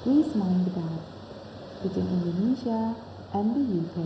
Please 0.00 0.32
mind 0.34 0.64
the 0.64 0.70
gap 0.80 1.04
between 1.84 2.08
Indonesia 2.08 2.96
and 3.36 3.52
the 3.52 3.64
UK. 3.84 3.96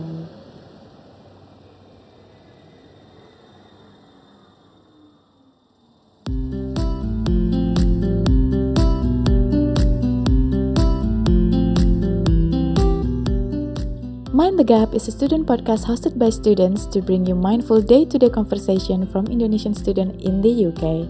Mind 14.35 14.59
the 14.59 14.67
Gap 14.67 14.91
is 14.91 15.07
a 15.07 15.15
student 15.15 15.47
podcast 15.47 15.87
hosted 15.87 16.19
by 16.19 16.27
students 16.27 16.83
to 16.91 16.99
bring 16.99 17.25
you 17.25 17.35
mindful 17.35 17.79
day-to-day 17.79 18.35
conversation 18.35 19.07
from 19.07 19.31
Indonesian 19.31 19.71
students 19.73 20.19
in 20.19 20.43
the 20.43 20.51
UK. 20.75 21.07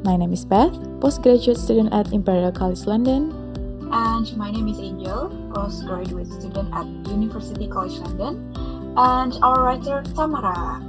My 0.00 0.16
name 0.16 0.32
is 0.32 0.48
Beth, 0.48 0.72
postgraduate 1.04 1.60
student 1.60 1.92
at 1.92 2.08
Imperial 2.16 2.52
College 2.52 2.88
London. 2.88 3.43
And 3.92 4.36
my 4.36 4.50
name 4.50 4.68
is 4.68 4.78
Angel, 4.78 5.28
postgraduate 5.54 6.28
student 6.28 6.72
at 6.74 6.86
University 7.10 7.68
College 7.68 7.98
London. 8.00 8.54
And 8.96 9.34
our 9.42 9.64
writer 9.64 10.02
Tamara. 10.14 10.80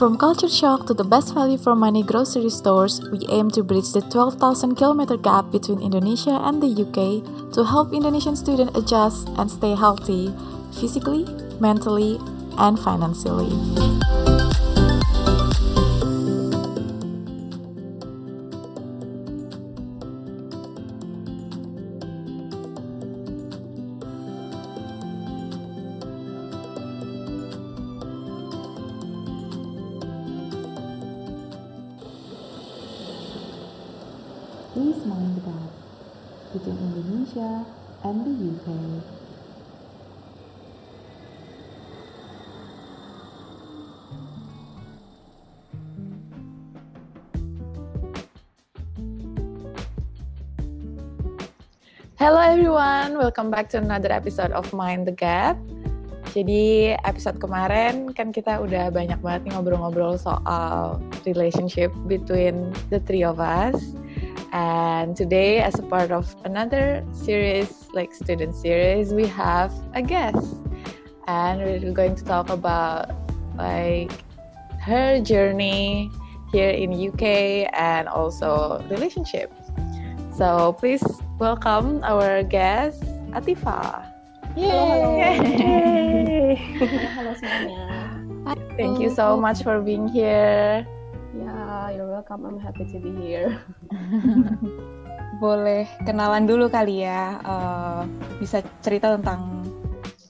From 0.00 0.16
culture 0.16 0.48
shock 0.48 0.86
to 0.86 0.94
the 0.94 1.04
best 1.04 1.34
value 1.34 1.58
for 1.58 1.76
money 1.76 2.02
grocery 2.02 2.48
stores, 2.48 3.02
we 3.12 3.20
aim 3.28 3.50
to 3.50 3.62
bridge 3.62 3.92
the 3.92 4.00
12,000 4.00 4.74
kilometer 4.74 5.18
gap 5.18 5.52
between 5.52 5.82
Indonesia 5.82 6.40
and 6.40 6.62
the 6.62 6.72
UK 6.72 7.52
to 7.52 7.64
help 7.64 7.92
Indonesian 7.92 8.34
students 8.34 8.72
adjust 8.78 9.28
and 9.36 9.50
stay 9.50 9.74
healthy 9.74 10.32
physically, 10.80 11.28
mentally, 11.60 12.16
and 12.56 12.78
financially. 12.78 13.52
Please 34.80 35.04
mind 35.04 35.36
the 35.36 35.44
gap 35.44 35.72
between 36.56 36.80
Indonesia 36.80 37.68
and 38.00 38.16
the 38.24 38.32
UK. 38.32 38.64
Hello 52.16 52.40
everyone, 52.40 53.20
welcome 53.20 53.52
back 53.52 53.68
to 53.68 53.76
another 53.76 54.08
episode 54.08 54.56
of 54.56 54.64
Mind 54.72 55.04
the 55.04 55.12
Gap. 55.12 55.60
Jadi 56.32 56.96
episode 57.04 57.36
kemarin 57.36 58.16
kan 58.16 58.32
kita 58.32 58.64
udah 58.64 58.88
banyak 58.88 59.20
banget 59.20 59.52
ngobrol-ngobrol 59.52 60.16
soal 60.16 60.96
relationship 61.28 61.92
between 62.08 62.72
the 62.88 62.96
three 63.04 63.20
of 63.20 63.36
us. 63.36 63.99
And 64.52 65.16
today, 65.16 65.62
as 65.62 65.78
a 65.78 65.82
part 65.82 66.10
of 66.10 66.34
another 66.44 67.06
series, 67.12 67.86
like 67.94 68.12
student 68.12 68.54
series, 68.54 69.14
we 69.14 69.26
have 69.26 69.72
a 69.94 70.02
guest, 70.02 70.56
and 71.26 71.62
we're 71.62 71.92
going 71.92 72.16
to 72.16 72.24
talk 72.24 72.50
about 72.50 73.14
like 73.56 74.10
her 74.82 75.20
journey 75.20 76.10
here 76.50 76.70
in 76.70 76.90
UK 76.90 77.70
and 77.78 78.08
also 78.08 78.84
relationship. 78.90 79.54
So 80.34 80.72
please 80.72 81.04
welcome 81.38 82.02
our 82.02 82.42
guest 82.42 83.02
Atifa. 83.30 84.02
Yay! 84.58 86.58
Halo 87.14 87.38
semuanya. 87.38 87.86
Thank 88.74 88.98
you 88.98 89.14
so 89.14 89.38
much 89.38 89.62
for 89.62 89.78
being 89.78 90.10
here. 90.10 90.82
Ya, 91.30 91.94
you're 91.94 92.10
welcome. 92.10 92.42
I'm 92.42 92.58
happy 92.58 92.82
to 92.90 92.98
be 92.98 93.14
here. 93.14 93.62
Boleh 95.44 95.86
kenalan 96.02 96.50
dulu 96.50 96.66
kali 96.66 97.06
ya. 97.06 97.38
Uh, 97.46 98.02
bisa 98.42 98.66
cerita 98.82 99.14
tentang 99.14 99.62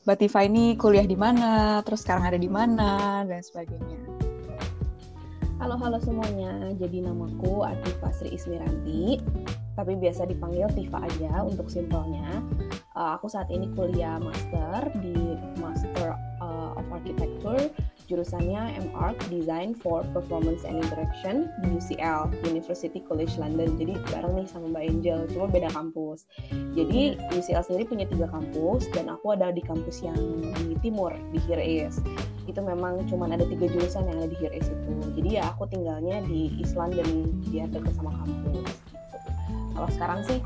Mbak 0.05 0.17
Tifa 0.21 0.45
ini 0.45 0.77
kuliah 0.77 1.09
di 1.09 1.17
mana, 1.17 1.81
terus 1.89 2.05
sekarang 2.05 2.29
ada 2.29 2.37
di 2.37 2.53
mana, 2.53 3.25
dan 3.25 3.41
sebagainya. 3.41 3.97
Halo, 5.57 5.81
halo 5.81 5.97
semuanya. 6.05 6.69
Jadi 6.77 7.01
namaku 7.01 7.65
Atifa 7.65 8.13
Sri 8.13 8.37
Ismiranti, 8.37 9.25
tapi 9.81 9.97
biasa 9.97 10.29
dipanggil 10.29 10.69
Tifa 10.77 11.01
aja 11.01 11.41
untuk 11.41 11.73
simpelnya. 11.73 12.45
Uh, 12.93 13.17
aku 13.17 13.25
saat 13.33 13.49
ini 13.49 13.73
kuliah 13.73 14.21
master 14.21 14.93
di 15.01 15.17
Master 15.57 16.13
uh, 16.45 16.77
of 16.77 16.85
Architecture 16.93 17.73
jurusannya 18.11 18.91
MArch 18.91 19.23
Design 19.31 19.79
for 19.79 20.03
Performance 20.11 20.67
and 20.67 20.83
Interaction 20.83 21.47
di 21.63 21.79
UCL 21.79 22.35
University 22.51 22.99
College 23.07 23.39
London. 23.39 23.79
Jadi 23.79 23.95
bareng 24.11 24.43
nih 24.43 24.47
sama 24.51 24.67
Mbak 24.75 24.85
Angel 24.91 25.19
cuma 25.31 25.47
beda 25.47 25.71
kampus. 25.71 26.27
Jadi 26.75 27.15
UCL 27.31 27.63
sendiri 27.63 27.87
punya 27.87 28.07
tiga 28.11 28.27
kampus 28.27 28.91
dan 28.91 29.07
aku 29.07 29.39
ada 29.39 29.55
di 29.55 29.63
kampus 29.63 30.03
yang 30.03 30.19
di 30.59 30.75
timur 30.83 31.15
di 31.31 31.39
Here 31.47 31.63
East 31.63 32.03
itu 32.51 32.59
memang 32.59 33.07
cuma 33.07 33.31
ada 33.31 33.47
tiga 33.47 33.71
jurusan 33.71 34.11
yang 34.11 34.19
ada 34.19 34.29
di 34.29 34.37
Here 34.43 34.55
East 34.59 34.75
itu. 34.75 34.93
Jadi 35.15 35.39
ya 35.39 35.55
aku 35.55 35.71
tinggalnya 35.71 36.19
di 36.27 36.51
East 36.59 36.75
London 36.75 37.31
dia 37.47 37.71
dekat 37.71 37.95
sama 37.95 38.11
kampus 38.11 38.91
kalau 39.81 39.89
sekarang 39.97 40.21
sih 40.29 40.39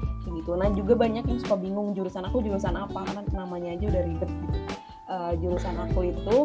gitu. 0.45 0.55
Nah 0.55 0.71
juga 0.71 0.95
banyak 0.95 1.25
yang 1.25 1.39
suka 1.41 1.57
bingung 1.57 1.97
jurusan 1.97 2.23
aku 2.23 2.39
jurusan 2.45 2.77
apa 2.77 3.03
karena 3.09 3.23
namanya 3.33 3.75
aja 3.75 3.85
udah 3.91 4.03
ribet 4.05 4.31
gitu. 4.31 4.59
Uh, 5.05 5.33
jurusan 5.37 5.75
aku 5.77 6.15
itu 6.15 6.37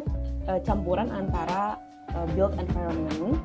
uh, 0.49 0.59
campuran 0.65 1.13
antara 1.13 1.77
uh, 2.17 2.25
build 2.33 2.57
environment 2.57 3.37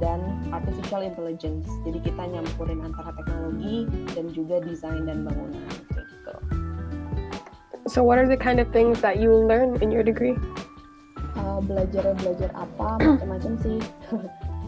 dan 0.00 0.20
artificial 0.52 1.00
intelligence. 1.04 1.68
Jadi 1.84 2.00
kita 2.04 2.22
nyampurin 2.28 2.80
antara 2.84 3.12
teknologi 3.16 3.88
dan 4.12 4.28
juga 4.32 4.60
desain 4.64 5.08
dan 5.08 5.24
bangunan 5.24 5.60
gitu. 5.88 6.34
So 7.88 8.04
what 8.04 8.20
are 8.20 8.28
the 8.28 8.38
kind 8.38 8.60
of 8.60 8.68
things 8.70 9.00
that 9.02 9.18
you 9.18 9.32
learn 9.32 9.80
in 9.84 9.90
your 9.92 10.04
degree? 10.04 10.36
Uh, 11.36 11.60
belajar 11.64 12.12
belajar 12.20 12.50
apa 12.56 12.96
macam-macam 13.16 13.52
sih. 13.60 13.78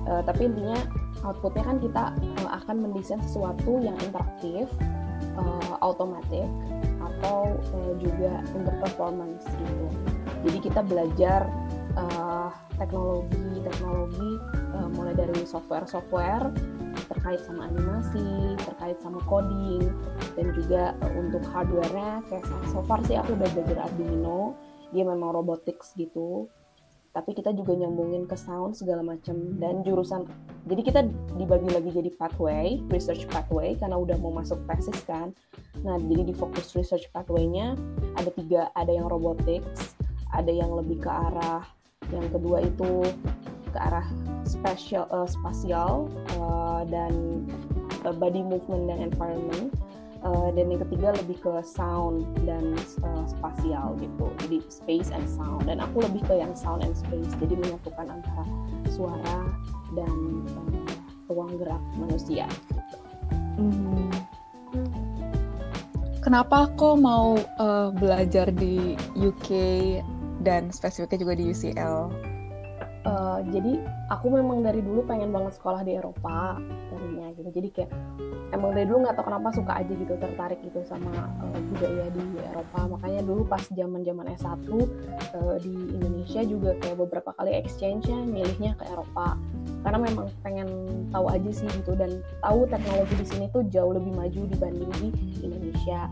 uh, 0.09 0.21
tapi 0.29 0.49
intinya 0.53 0.81
outputnya 1.25 1.65
kan 1.65 1.77
kita 1.79 2.05
uh, 2.45 2.51
akan 2.63 2.77
mendesain 2.89 3.21
sesuatu 3.25 3.79
yang 3.81 3.97
interaktif, 4.03 4.67
uh, 5.39 5.75
otomatis 5.81 6.51
atau 6.99 7.55
uh, 7.55 7.93
juga 8.03 8.43
untuk 8.53 8.75
performance 8.83 9.47
gitu. 9.49 9.87
Jadi 10.43 10.59
kita 10.59 10.81
belajar 10.83 11.47
uh, 11.97 12.51
teknologi 12.77 13.61
teknologi 13.63 14.31
uh, 14.75 14.89
mulai 14.93 15.15
dari 15.17 15.45
software 15.45 15.87
software 15.89 16.51
terkait 17.09 17.41
sama 17.45 17.69
animasi, 17.69 18.57
terkait 18.65 18.97
sama 19.01 19.21
coding 19.29 19.85
dan 20.37 20.47
juga 20.57 20.97
uh, 21.05 21.13
untuk 21.17 21.45
hardwarenya 21.45 22.25
kayak 22.29 22.45
so 22.73 22.81
far 22.85 23.01
sih 23.05 23.17
aku 23.17 23.37
udah 23.37 23.49
belajar 23.53 23.89
Arduino, 23.89 24.57
dia 24.93 25.05
memang 25.05 25.33
robotics 25.33 25.93
gitu. 25.97 26.49
Tapi 27.13 27.37
kita 27.37 27.53
juga 27.53 27.77
nyambungin 27.77 28.25
ke 28.25 28.33
sound 28.41 28.73
segala 28.73 29.05
macam 29.05 29.37
dan 29.61 29.85
jurusan. 29.85 30.25
Jadi 30.65 30.81
kita 30.81 31.05
dibagi 31.37 31.69
lagi 31.69 31.93
jadi 31.93 32.09
pathway, 32.17 32.81
research 32.89 33.29
pathway 33.29 33.77
karena 33.77 34.01
udah 34.01 34.17
mau 34.17 34.33
masuk 34.33 34.57
tesis 34.65 34.97
kan. 35.05 35.29
Nah, 35.85 36.01
jadi 36.01 36.33
di 36.33 36.33
fokus 36.33 36.73
research 36.73 37.13
pathway-nya 37.13 37.77
ada 38.17 38.33
tiga, 38.33 38.73
ada 38.73 38.89
yang 38.89 39.13
robotics, 39.13 39.93
ada 40.33 40.49
yang 40.49 40.73
lebih 40.73 41.05
ke 41.05 41.11
arah 41.13 41.69
yang 42.11 42.27
kedua 42.35 42.67
itu 42.67 43.07
ke 43.73 43.79
arah 43.79 44.05
spatial 44.45 45.09
uh, 45.15 45.25
spasial 45.25 46.11
uh, 46.37 46.83
dan 46.91 47.45
uh, 48.05 48.13
body 48.13 48.45
movement 48.45 48.91
dan 48.91 48.99
environment 49.01 49.73
uh, 50.27 50.49
dan 50.53 50.69
yang 50.69 50.81
ketiga 50.89 51.15
lebih 51.25 51.39
ke 51.41 51.53
sound 51.65 52.27
dan 52.45 52.77
uh, 53.07 53.25
spasial 53.25 53.97
gitu 54.03 54.27
jadi 54.47 54.59
space 54.69 55.09
and 55.15 55.25
sound 55.31 55.65
dan 55.65 55.81
aku 55.81 56.05
lebih 56.05 56.23
ke 56.29 56.35
yang 56.37 56.53
sound 56.53 56.85
and 56.85 56.95
space 56.95 57.33
jadi 57.41 57.55
menyatukan 57.57 58.07
antara 58.13 58.45
suara 58.93 59.39
dan 59.97 60.17
uh, 60.53 60.93
ruang 61.33 61.57
gerak 61.57 61.81
manusia. 61.97 62.45
Hmm. 63.57 64.11
Kenapa 66.23 66.71
kok 66.79 67.03
mau 67.03 67.35
uh, 67.59 67.91
belajar 67.91 68.55
di 68.55 68.95
UK 69.19 69.51
dan 70.43 70.75
spesifiknya 70.75 71.23
juga 71.23 71.35
di 71.39 71.45
UCL? 71.51 71.97
uh, 73.07 73.39
jadi 73.51 73.79
aku 74.11 74.31
memang 74.31 74.63
dari 74.63 74.81
dulu 74.83 75.03
pengen 75.07 75.35
banget 75.35 75.59
sekolah 75.59 75.83
di 75.83 75.99
Eropa 75.99 76.59
tadinya 76.91 77.27
gitu. 77.35 77.51
Jadi 77.51 77.69
kayak 77.75 77.91
emang 78.55 78.71
dari 78.77 78.87
dulu 78.87 79.07
nggak 79.07 79.15
tahu 79.19 79.27
kenapa 79.27 79.49
suka 79.55 79.73
aja 79.81 79.93
gitu 79.93 80.15
tertarik 80.19 80.61
gitu 80.63 80.81
sama 80.87 81.11
uh, 81.43 81.59
budaya 81.73 82.07
di 82.13 82.25
Eropa. 82.43 82.81
Makanya 82.99 83.21
dulu 83.27 83.43
pas 83.47 83.65
zaman 83.67 84.01
zaman 84.07 84.27
S1 84.33 84.67
uh, 84.71 85.57
di 85.61 85.75
Indonesia 85.99 86.41
juga 86.47 86.71
kayak 86.83 86.97
beberapa 86.99 87.31
kali 87.35 87.53
exchange-nya 87.59 88.19
milihnya 88.27 88.73
ke 88.79 88.85
Eropa. 88.91 89.39
Karena 89.83 89.99
memang 89.99 90.31
pengen 90.47 90.69
tahu 91.11 91.27
aja 91.27 91.51
sih 91.51 91.67
gitu 91.67 91.99
dan 91.99 92.23
tahu 92.39 92.71
teknologi 92.71 93.19
di 93.19 93.27
sini 93.27 93.47
tuh 93.51 93.67
jauh 93.67 93.91
lebih 93.91 94.15
maju 94.15 94.41
dibanding 94.47 94.91
di 95.11 95.43
Indonesia. 95.43 96.07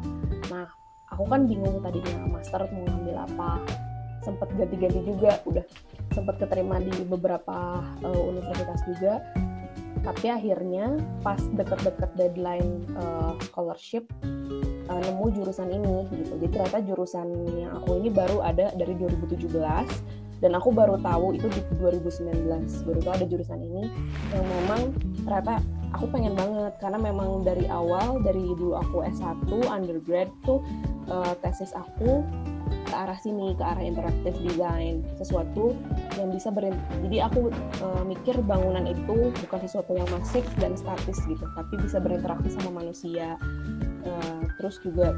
Nah 0.50 0.66
aku 1.10 1.26
kan 1.26 1.46
bingung 1.46 1.78
tadinya 1.82 2.26
master 2.30 2.66
mau 2.70 2.82
ngambil 2.86 3.16
apa 3.30 3.50
sempat 4.20 4.52
ganti-ganti 4.56 5.00
juga 5.04 5.40
udah 5.48 5.64
sempat 6.12 6.36
keterima 6.42 6.80
di 6.82 6.92
beberapa 7.06 7.84
uh, 8.04 8.22
universitas 8.28 8.80
juga. 8.88 9.24
Tapi 10.00 10.32
akhirnya 10.32 10.96
pas 11.20 11.40
deket-deket 11.40 12.10
deadline 12.16 12.88
uh, 12.96 13.36
scholarship 13.50 14.08
uh, 14.88 15.00
nemu 15.00 15.26
jurusan 15.36 15.68
ini 15.68 16.08
gitu. 16.08 16.40
Jadi 16.40 16.46
ternyata 16.56 16.78
jurusan 16.80 17.28
yang 17.52 17.72
aku 17.84 18.00
ini 18.00 18.08
baru 18.08 18.40
ada 18.40 18.72
dari 18.72 18.96
2017 18.96 19.60
dan 20.40 20.56
aku 20.56 20.72
baru 20.72 20.96
tahu 21.04 21.36
itu 21.36 21.46
di 21.52 21.60
2019 21.78 22.88
baru 22.88 23.00
tahu 23.04 23.12
ada 23.12 23.26
jurusan 23.28 23.60
ini 23.60 23.92
yang 24.32 24.46
memang 24.48 24.80
ternyata 25.28 25.60
aku 25.92 26.08
pengen 26.08 26.32
banget 26.32 26.72
karena 26.80 26.98
memang 26.98 27.44
dari 27.44 27.68
awal 27.68 28.24
dari 28.24 28.40
dulu 28.40 28.80
aku 28.80 29.04
S1 29.04 29.52
undergrad 29.68 30.32
tuh 30.48 30.64
uh, 31.12 31.36
tesis 31.44 31.76
aku 31.76 32.24
ke 32.90 32.96
arah 32.98 33.18
sini 33.22 33.54
ke 33.54 33.62
arah 33.62 33.80
interactive 33.80 34.34
design 34.42 35.06
sesuatu 35.14 35.78
yang 36.18 36.34
bisa 36.34 36.50
ber 36.50 36.74
jadi 37.06 37.30
aku 37.30 37.54
uh, 37.86 38.02
mikir 38.02 38.34
bangunan 38.42 38.84
itu 38.90 39.30
bukan 39.46 39.60
sesuatu 39.62 39.94
yang 39.94 40.08
masif 40.10 40.42
dan 40.58 40.74
statis 40.74 41.22
gitu 41.30 41.46
tapi 41.54 41.78
bisa 41.78 42.02
berinteraksi 42.02 42.50
sama 42.50 42.82
manusia 42.82 43.38
uh, 44.04 44.42
terus 44.58 44.82
juga 44.82 45.14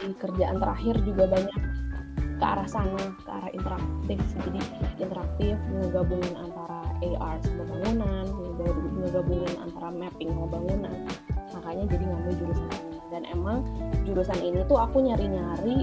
di 0.00 0.16
kerjaan 0.16 0.56
terakhir 0.56 0.96
juga 1.04 1.28
banyak 1.28 1.60
ke 2.40 2.44
arah 2.44 2.64
sana 2.64 3.04
ke 3.20 3.30
arah 3.30 3.50
interaktif 3.52 4.18
jadi 4.48 4.60
interaktif 4.96 5.54
ngegabungin 5.76 6.34
antara 6.40 6.80
AR 7.04 7.36
sama 7.44 7.64
bangunan 7.68 8.26
ngegabungin 9.04 9.54
antara 9.60 9.92
mapping 9.92 10.32
sama 10.32 10.48
bangunan 10.48 10.96
makanya 11.54 11.84
jadi 11.90 12.04
ngambil 12.06 12.32
jurusan 12.40 12.68
ini. 12.70 12.98
Dan 13.10 13.22
emang 13.26 13.58
jurusan 14.06 14.38
ini 14.38 14.60
tuh 14.70 14.78
aku 14.78 15.02
nyari-nyari 15.02 15.82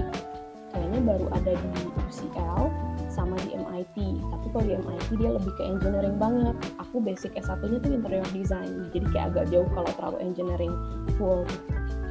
kayaknya 0.78 1.00
baru 1.02 1.26
ada 1.34 1.52
di 1.58 1.70
UCL 2.06 2.70
sama 3.10 3.34
di 3.42 3.58
MIT 3.58 3.98
tapi 4.30 4.46
kalau 4.54 4.64
di 4.64 4.74
MIT 4.78 5.08
dia 5.18 5.30
lebih 5.34 5.52
ke 5.58 5.62
engineering 5.66 6.16
banget. 6.22 6.54
Aku 6.78 7.02
basic 7.02 7.34
S1 7.34 7.58
nya 7.66 7.78
tuh 7.82 7.90
interior 7.98 8.28
design. 8.30 8.86
Jadi 8.94 9.06
kayak 9.10 9.34
agak 9.34 9.44
jauh 9.50 9.66
kalau 9.74 9.90
terlalu 9.98 10.18
engineering 10.22 10.74
full. 11.18 11.42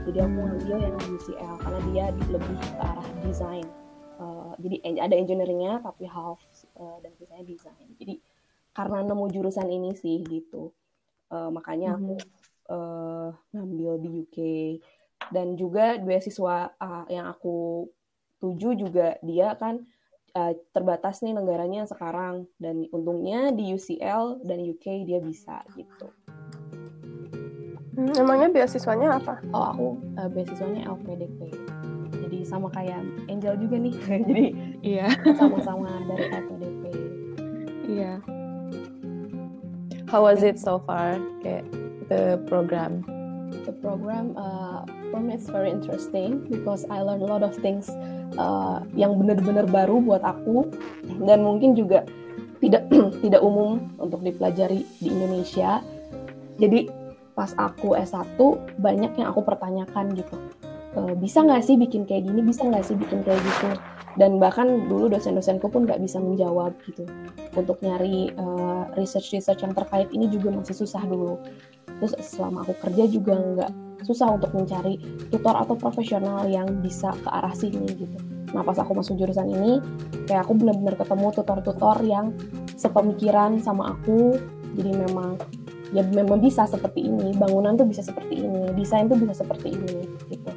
Jadi 0.03 0.17
aku 0.19 0.35
hmm. 0.35 0.43
ngambil 0.43 0.77
yang 0.83 0.95
di 0.99 1.07
UCL 1.15 1.53
karena 1.63 1.79
dia 1.87 2.05
lebih 2.27 2.55
ke 2.59 2.75
arah 2.83 3.09
design. 3.23 3.65
Uh, 4.19 4.51
jadi 4.59 4.75
ada 4.99 5.15
engineeringnya 5.15 5.79
tapi 5.79 6.03
half 6.11 6.43
uh, 6.75 6.99
dan 6.99 7.15
sisanya 7.15 7.45
design. 7.47 7.87
Jadi 7.95 8.19
karena 8.75 8.99
nemu 9.07 9.25
jurusan 9.31 9.71
ini 9.71 9.95
sih 9.95 10.27
gitu. 10.27 10.75
Uh, 11.31 11.47
makanya 11.55 11.95
aku 11.95 12.19
uh, 12.67 13.31
ngambil 13.55 13.91
di 14.03 14.09
UK 14.27 14.37
dan 15.31 15.55
juga 15.55 15.99
beasiswa 15.99 16.71
uh, 16.79 17.03
yang 17.07 17.27
aku 17.31 17.87
tuju 18.37 18.77
juga 18.77 19.17
dia 19.25 19.57
kan 19.57 19.81
uh, 20.37 20.53
terbatas 20.73 21.25
nih 21.25 21.33
negaranya 21.33 21.89
sekarang 21.89 22.45
dan 22.61 22.85
untungnya 22.93 23.49
di 23.53 23.73
UCL 23.73 24.45
dan 24.45 24.59
UK 24.61 25.09
dia 25.09 25.19
bisa 25.21 25.65
gitu. 25.73 26.07
Hmm, 27.97 28.13
emangnya 28.13 28.53
beasiswanya 28.53 29.17
apa? 29.17 29.41
Oh 29.49 29.65
aku 29.73 29.87
uh, 30.21 30.29
beasiswanya 30.29 30.85
LPDP. 30.85 31.49
Jadi 32.27 32.37
sama 32.45 32.69
kayak 32.69 33.01
Angel 33.25 33.57
juga 33.57 33.81
nih. 33.81 33.95
Jadi 34.29 34.45
iya 34.85 35.09
sama-sama 35.33 35.89
dari 36.05 36.25
LPDP. 36.29 36.83
Iya. 37.87 38.13
How 40.07 40.23
was 40.23 40.45
it 40.45 40.55
so 40.61 40.79
far? 40.85 41.19
Kayak 41.43 41.67
the 42.07 42.39
program? 42.47 43.03
The 43.67 43.73
program 43.75 44.37
uh, 44.39 44.87
for 45.09 45.19
me 45.23 45.35
it's 45.35 45.49
very 45.49 45.71
interesting 45.71 46.45
because 46.51 46.83
I 46.91 47.01
learn 47.01 47.23
a 47.23 47.29
lot 47.29 47.43
of 47.43 47.55
things 47.59 47.87
uh, 48.35 48.83
yang 48.93 49.15
benar-benar 49.15 49.67
baru 49.67 50.03
buat 50.03 50.23
aku 50.23 50.67
dan 51.23 51.43
mungkin 51.43 51.73
juga 51.73 52.03
tidak 52.59 52.89
tidak 53.23 53.41
umum 53.41 53.93
untuk 54.01 54.21
dipelajari 54.25 54.83
di 55.01 55.07
Indonesia. 55.09 55.81
Jadi 56.57 56.89
pas 57.37 57.53
aku 57.53 57.93
S1 57.93 58.37
banyak 58.81 59.13
yang 59.13 59.29
aku 59.29 59.45
pertanyakan 59.45 60.17
gitu. 60.17 60.35
E, 60.97 61.13
bisa 61.21 61.45
nggak 61.45 61.61
sih 61.61 61.77
bikin 61.77 62.09
kayak 62.09 62.25
gini? 62.25 62.41
Bisa 62.41 62.65
nggak 62.65 62.81
sih 62.81 62.97
bikin 62.97 63.21
kayak 63.21 63.37
gitu? 63.37 63.77
Dan 64.17 64.41
bahkan 64.41 64.89
dulu 64.89 65.05
dosen-dosenku 65.13 65.69
pun 65.69 65.85
nggak 65.85 66.01
bisa 66.01 66.17
menjawab 66.17 66.73
gitu. 66.89 67.05
Untuk 67.53 67.77
nyari 67.85 68.33
uh, 68.33 68.89
research-research 68.97 69.61
yang 69.61 69.77
terkait 69.77 70.09
ini 70.09 70.25
juga 70.25 70.49
masih 70.49 70.73
susah 70.73 71.05
dulu. 71.05 71.37
Terus 72.01 72.17
selama 72.25 72.65
aku 72.65 72.73
kerja 72.81 73.05
juga 73.05 73.37
nggak 73.37 73.71
susah 74.05 74.37
untuk 74.37 74.53
mencari 74.53 74.99
tutor 75.33 75.55
atau 75.57 75.73
profesional 75.73 76.45
yang 76.45 76.67
bisa 76.83 77.13
ke 77.15 77.29
arah 77.29 77.53
sini 77.55 77.87
gitu. 77.97 78.17
Nah 78.53 78.63
pas 78.63 78.77
aku 78.79 78.95
masuk 78.95 79.19
jurusan 79.19 79.49
ini, 79.49 79.83
kayak 80.29 80.47
aku 80.47 80.55
benar-benar 80.55 80.95
ketemu 80.95 81.27
tutor-tutor 81.35 81.97
yang 82.05 82.31
sepemikiran 82.77 83.59
sama 83.59 83.97
aku, 83.97 84.37
jadi 84.77 84.91
memang 84.93 85.35
ya 85.95 86.03
memang 86.03 86.39
bisa 86.43 86.67
seperti 86.67 87.07
ini, 87.07 87.35
bangunan 87.35 87.75
tuh 87.75 87.87
bisa 87.87 88.03
seperti 88.03 88.43
ini, 88.43 88.71
desain 88.75 89.07
tuh 89.07 89.19
bisa 89.19 89.33
seperti 89.35 89.75
ini 89.75 90.07
gitu. 90.31 90.51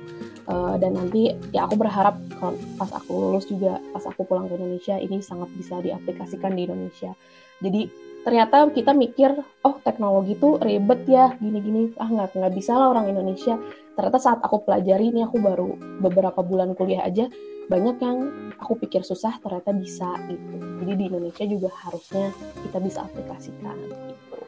Uh, 0.51 0.75
dan 0.83 0.99
nanti 0.99 1.31
ya 1.55 1.63
aku 1.63 1.79
berharap 1.79 2.19
kalau 2.43 2.59
pas 2.75 2.91
aku 2.91 3.15
lulus 3.15 3.47
juga 3.47 3.79
pas 3.95 4.03
aku 4.03 4.27
pulang 4.27 4.51
ke 4.51 4.59
Indonesia 4.59 4.99
ini 4.99 5.23
sangat 5.23 5.47
bisa 5.55 5.79
diaplikasikan 5.79 6.59
di 6.59 6.67
Indonesia. 6.67 7.15
Jadi 7.63 7.87
ternyata 8.21 8.69
kita 8.69 8.93
mikir 8.93 9.33
oh 9.65 9.77
teknologi 9.81 10.37
tuh 10.37 10.61
ribet 10.61 11.09
ya 11.09 11.33
gini-gini 11.41 11.97
ah 11.97 12.09
nggak 12.09 12.37
nggak 12.37 12.55
bisa 12.55 12.77
lah 12.77 12.93
orang 12.93 13.09
Indonesia 13.09 13.57
ternyata 13.97 14.19
saat 14.21 14.39
aku 14.45 14.65
pelajari 14.69 15.09
ini 15.09 15.25
aku 15.25 15.41
baru 15.41 15.69
beberapa 16.05 16.45
bulan 16.45 16.77
kuliah 16.77 17.05
aja 17.05 17.33
banyak 17.71 17.97
yang 18.03 18.19
aku 18.61 18.77
pikir 18.77 19.01
susah 19.07 19.41
ternyata 19.41 19.73
bisa 19.73 20.21
gitu 20.29 20.57
jadi 20.81 20.93
di 20.97 21.05
Indonesia 21.13 21.45
juga 21.45 21.69
harusnya 21.87 22.33
kita 22.67 22.79
bisa 22.81 22.99
aplikasikan 23.05 23.77
gitu. 23.89 24.39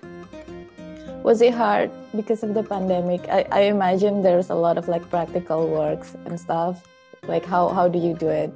Was 1.23 1.39
it 1.39 1.55
hard 1.55 1.95
because 2.19 2.43
of 2.43 2.51
the 2.55 2.67
pandemic? 2.67 3.23
I, 3.31 3.47
I 3.55 3.61
imagine 3.71 4.27
there's 4.27 4.51
a 4.51 4.59
lot 4.59 4.75
of 4.75 4.91
like 4.91 5.07
practical 5.07 5.71
works 5.71 6.19
and 6.27 6.35
stuff. 6.35 6.83
Like 7.31 7.47
how 7.47 7.71
how 7.71 7.87
do 7.87 7.95
you 7.95 8.19
do 8.19 8.27
it? 8.27 8.51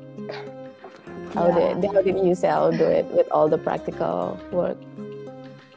How 1.30 1.46
yeah. 1.46 1.78
did 1.78 1.94
how 1.94 2.02
did 2.02 2.18
you 2.18 2.34
sell 2.34 2.74
do 2.74 2.82
it 2.82 3.06
with 3.14 3.30
all 3.30 3.46
the 3.46 3.60
practical 3.60 4.34
work? 4.50 4.74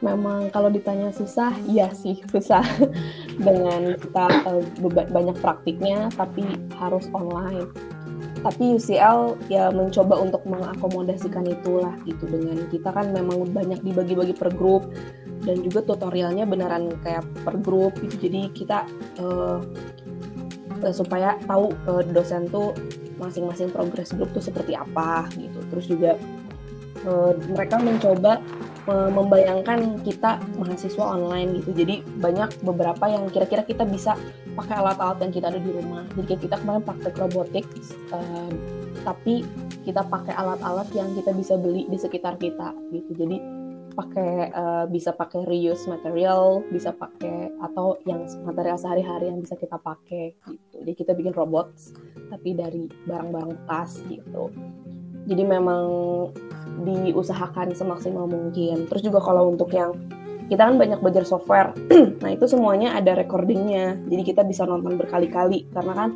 Memang 0.00 0.48
kalau 0.48 0.72
ditanya 0.72 1.12
susah, 1.12 1.52
iya 1.68 1.92
sih 1.92 2.20
susah 2.28 2.64
dengan 3.46 3.96
kita 4.00 4.26
uh, 4.48 4.64
banyak 5.08 5.36
praktiknya 5.40 6.08
tapi 6.16 6.44
harus 6.76 7.06
online. 7.12 7.68
Tapi 8.40 8.80
UCL 8.80 9.36
ya 9.52 9.68
mencoba 9.68 10.16
untuk 10.16 10.40
mengakomodasikan 10.48 11.44
itulah 11.44 11.92
gitu 12.08 12.24
dengan 12.24 12.64
kita 12.72 12.88
kan 12.88 13.12
memang 13.12 13.52
banyak 13.52 13.84
dibagi-bagi 13.84 14.32
per 14.32 14.48
grup 14.56 14.88
dan 15.44 15.60
juga 15.60 15.84
tutorialnya 15.84 16.48
beneran 16.48 16.88
kayak 17.04 17.24
per 17.44 17.60
grup 17.60 17.92
gitu. 18.00 18.28
Jadi 18.28 18.48
kita 18.56 18.88
uh, 19.20 19.60
supaya 20.88 21.36
tahu 21.44 21.68
uh, 21.84 22.00
dosen 22.00 22.48
tuh 22.48 22.72
masing-masing 23.20 23.68
progress 23.68 24.16
grup 24.16 24.32
tuh 24.32 24.40
seperti 24.40 24.72
apa 24.72 25.28
gitu. 25.36 25.60
Terus 25.68 25.84
juga 25.84 26.12
uh, 27.04 27.36
mereka 27.52 27.76
mencoba 27.76 28.40
membayangkan 28.90 30.02
kita 30.02 30.42
mahasiswa 30.58 31.04
online 31.04 31.62
gitu. 31.62 31.70
Jadi 31.84 32.02
banyak 32.18 32.62
beberapa 32.66 33.04
yang 33.06 33.30
kira-kira 33.30 33.62
kita 33.62 33.86
bisa 33.86 34.18
pakai 34.58 34.78
alat-alat 34.82 35.18
yang 35.22 35.32
kita 35.32 35.46
ada 35.50 35.60
di 35.62 35.70
rumah. 35.70 36.04
Jadi 36.18 36.46
kita 36.46 36.58
kemarin 36.60 36.82
praktek 36.82 37.14
robotik, 37.18 37.66
uh, 38.10 38.50
tapi 39.06 39.46
kita 39.86 40.04
pakai 40.06 40.34
alat-alat 40.36 40.88
yang 40.92 41.08
kita 41.16 41.32
bisa 41.32 41.54
beli 41.56 41.86
di 41.88 41.96
sekitar 41.96 42.36
kita 42.36 42.74
gitu. 42.92 43.10
Jadi 43.14 43.60
pakai 43.90 44.54
uh, 44.54 44.84
bisa 44.86 45.10
pakai 45.12 45.44
reuse 45.44 45.84
material, 45.90 46.62
bisa 46.70 46.94
pakai 46.94 47.52
atau 47.60 47.98
yang 48.06 48.24
material 48.46 48.78
sehari-hari 48.78 49.28
yang 49.28 49.42
bisa 49.42 49.58
kita 49.58 49.76
pakai 49.76 50.38
gitu. 50.46 50.80
Jadi 50.82 50.92
kita 50.94 51.12
bikin 51.12 51.34
robot 51.34 51.74
tapi 52.30 52.54
dari 52.54 52.86
barang-barang 53.06 53.50
bekas 53.60 54.00
gitu. 54.06 54.48
Jadi 55.28 55.42
memang 55.44 55.84
diusahakan 56.84 57.76
semaksimal 57.76 58.24
mungkin. 58.24 58.88
Terus 58.88 59.02
juga 59.04 59.20
kalau 59.20 59.52
untuk 59.52 59.72
yang 59.74 59.96
kita 60.50 60.66
kan 60.66 60.76
banyak 60.76 60.98
belajar 60.98 61.22
software. 61.22 61.70
nah 62.22 62.30
itu 62.34 62.50
semuanya 62.50 62.98
ada 62.98 63.14
recordingnya, 63.14 64.02
jadi 64.10 64.22
kita 64.34 64.42
bisa 64.42 64.66
nonton 64.66 64.98
berkali-kali 64.98 65.70
karena 65.70 65.94
kan 65.94 66.10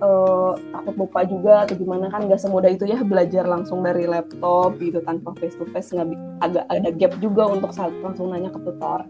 uh, 0.00 0.56
takut 0.72 0.96
lupa 0.96 1.20
juga 1.28 1.68
atau 1.68 1.76
gimana 1.76 2.08
kan 2.08 2.24
nggak 2.24 2.40
semudah 2.40 2.72
itu 2.72 2.88
ya 2.88 3.04
belajar 3.04 3.44
langsung 3.44 3.84
dari 3.84 4.08
laptop 4.08 4.80
gitu 4.80 5.04
tanpa 5.04 5.36
face 5.36 5.60
to 5.60 5.68
face 5.76 5.92
nggak 5.92 6.08
agak 6.40 6.64
ada 6.72 6.88
gap 6.88 7.12
juga 7.20 7.52
untuk 7.52 7.76
saat 7.76 7.92
langsung 8.00 8.32
nanya 8.32 8.48
ke 8.48 8.60
tutor. 8.64 9.04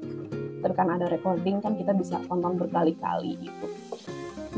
Tapi 0.66 0.75
kan 0.75 0.90
ada 0.90 1.07
recording 1.07 1.62
kan 1.62 1.78
kita 1.78 1.95
bisa 1.95 2.19
tonton 2.26 2.59
berkali-kali 2.59 3.38
gitu. 3.38 3.66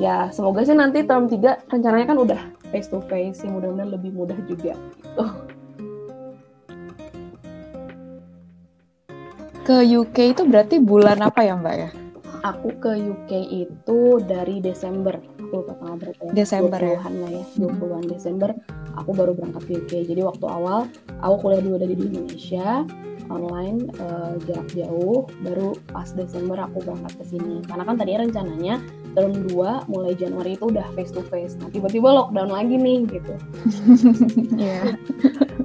Ya 0.00 0.32
semoga 0.32 0.64
sih 0.64 0.72
nanti 0.72 1.04
term 1.04 1.28
3 1.28 1.68
rencananya 1.68 2.06
kan 2.08 2.16
udah 2.16 2.40
face 2.70 2.88
to 2.88 3.02
face, 3.06 3.42
ya 3.42 3.50
mudah-mudahan 3.50 3.90
lebih 3.92 4.10
mudah 4.14 4.38
juga 4.48 4.74
gitu. 4.76 5.24
Ke 9.68 9.84
UK 9.84 10.32
itu 10.32 10.42
berarti 10.48 10.80
bulan 10.80 11.20
apa 11.20 11.44
ya 11.44 11.52
Mbak 11.52 11.76
ya? 11.76 11.90
Aku 12.40 12.72
ke 12.80 12.96
UK 12.96 13.32
itu 13.68 14.00
dari 14.24 14.64
Desember. 14.64 15.20
Aku 15.44 15.60
lupa 15.60 15.76
tanggal 15.76 15.96
berapa 16.00 16.20
ya. 16.24 16.32
Desember 16.32 16.80
ya? 16.80 16.96
20-an 17.04 17.14
lah 17.20 17.30
ya. 17.36 17.44
20-an 17.60 18.04
Desember 18.08 18.50
aku 18.96 19.10
baru 19.12 19.36
berangkat 19.36 19.62
ke 19.68 19.72
UK. 19.84 19.92
Jadi 20.08 20.20
waktu 20.24 20.46
awal 20.48 20.88
aku 21.20 21.34
kuliah 21.44 21.60
dulu 21.60 21.76
dari 21.76 21.94
di 22.00 22.04
Indonesia 22.08 22.88
online 23.28 23.92
uh, 24.00 24.34
jarak 24.48 24.68
jauh 24.72 25.28
baru 25.44 25.76
pas 25.92 26.08
Desember 26.16 26.56
aku 26.64 26.80
berangkat 26.80 27.12
ke 27.20 27.24
sini 27.36 27.60
karena 27.68 27.84
kan 27.84 27.94
tadinya 28.00 28.24
rencananya 28.24 28.74
term 29.18 29.34
2 29.50 29.90
mulai 29.90 30.14
Januari 30.14 30.54
itu 30.54 30.70
udah 30.70 30.86
face 30.94 31.10
to 31.10 31.26
face. 31.26 31.58
Nah 31.58 31.66
tiba-tiba 31.74 32.06
lockdown 32.06 32.54
lagi 32.54 32.78
nih 32.78 33.02
gitu. 33.10 33.34
Iya. 34.58 34.94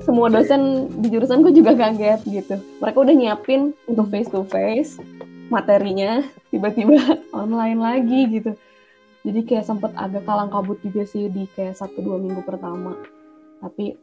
semua 0.05 0.27
dosen 0.29 0.89
di 1.01 1.07
jurusanku 1.13 1.53
juga 1.53 1.77
kaget 1.77 2.25
gitu. 2.25 2.57
Mereka 2.81 2.98
udah 2.98 3.13
nyiapin 3.13 3.77
untuk 3.86 4.10
face 4.10 4.29
to 4.33 4.41
face 4.50 4.98
materinya 5.53 6.25
tiba-tiba 6.50 6.98
online 7.45 7.77
lagi 7.77 8.41
gitu. 8.41 8.57
Jadi 9.24 9.39
kayak 9.45 9.69
sempet 9.69 9.93
agak 9.95 10.25
kalang 10.25 10.50
kabut 10.50 10.81
juga 10.81 11.05
sih 11.05 11.29
di 11.29 11.45
kayak 11.53 11.77
satu 11.77 12.01
dua 12.01 12.17
minggu 12.17 12.41
pertama. 12.41 12.98
Tapi 13.62 13.95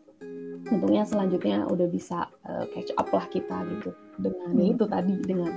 untungnya 0.68 1.02
selanjutnya 1.02 1.64
udah 1.64 1.88
bisa 1.88 2.28
uh, 2.44 2.68
catch 2.70 2.92
up 2.94 3.08
lah 3.10 3.24
kita 3.26 3.56
gitu 3.72 3.90
dengan 4.20 4.52
Hmm. 4.52 4.72
itu 4.76 4.84
tadi 4.84 5.14
dengan 5.24 5.50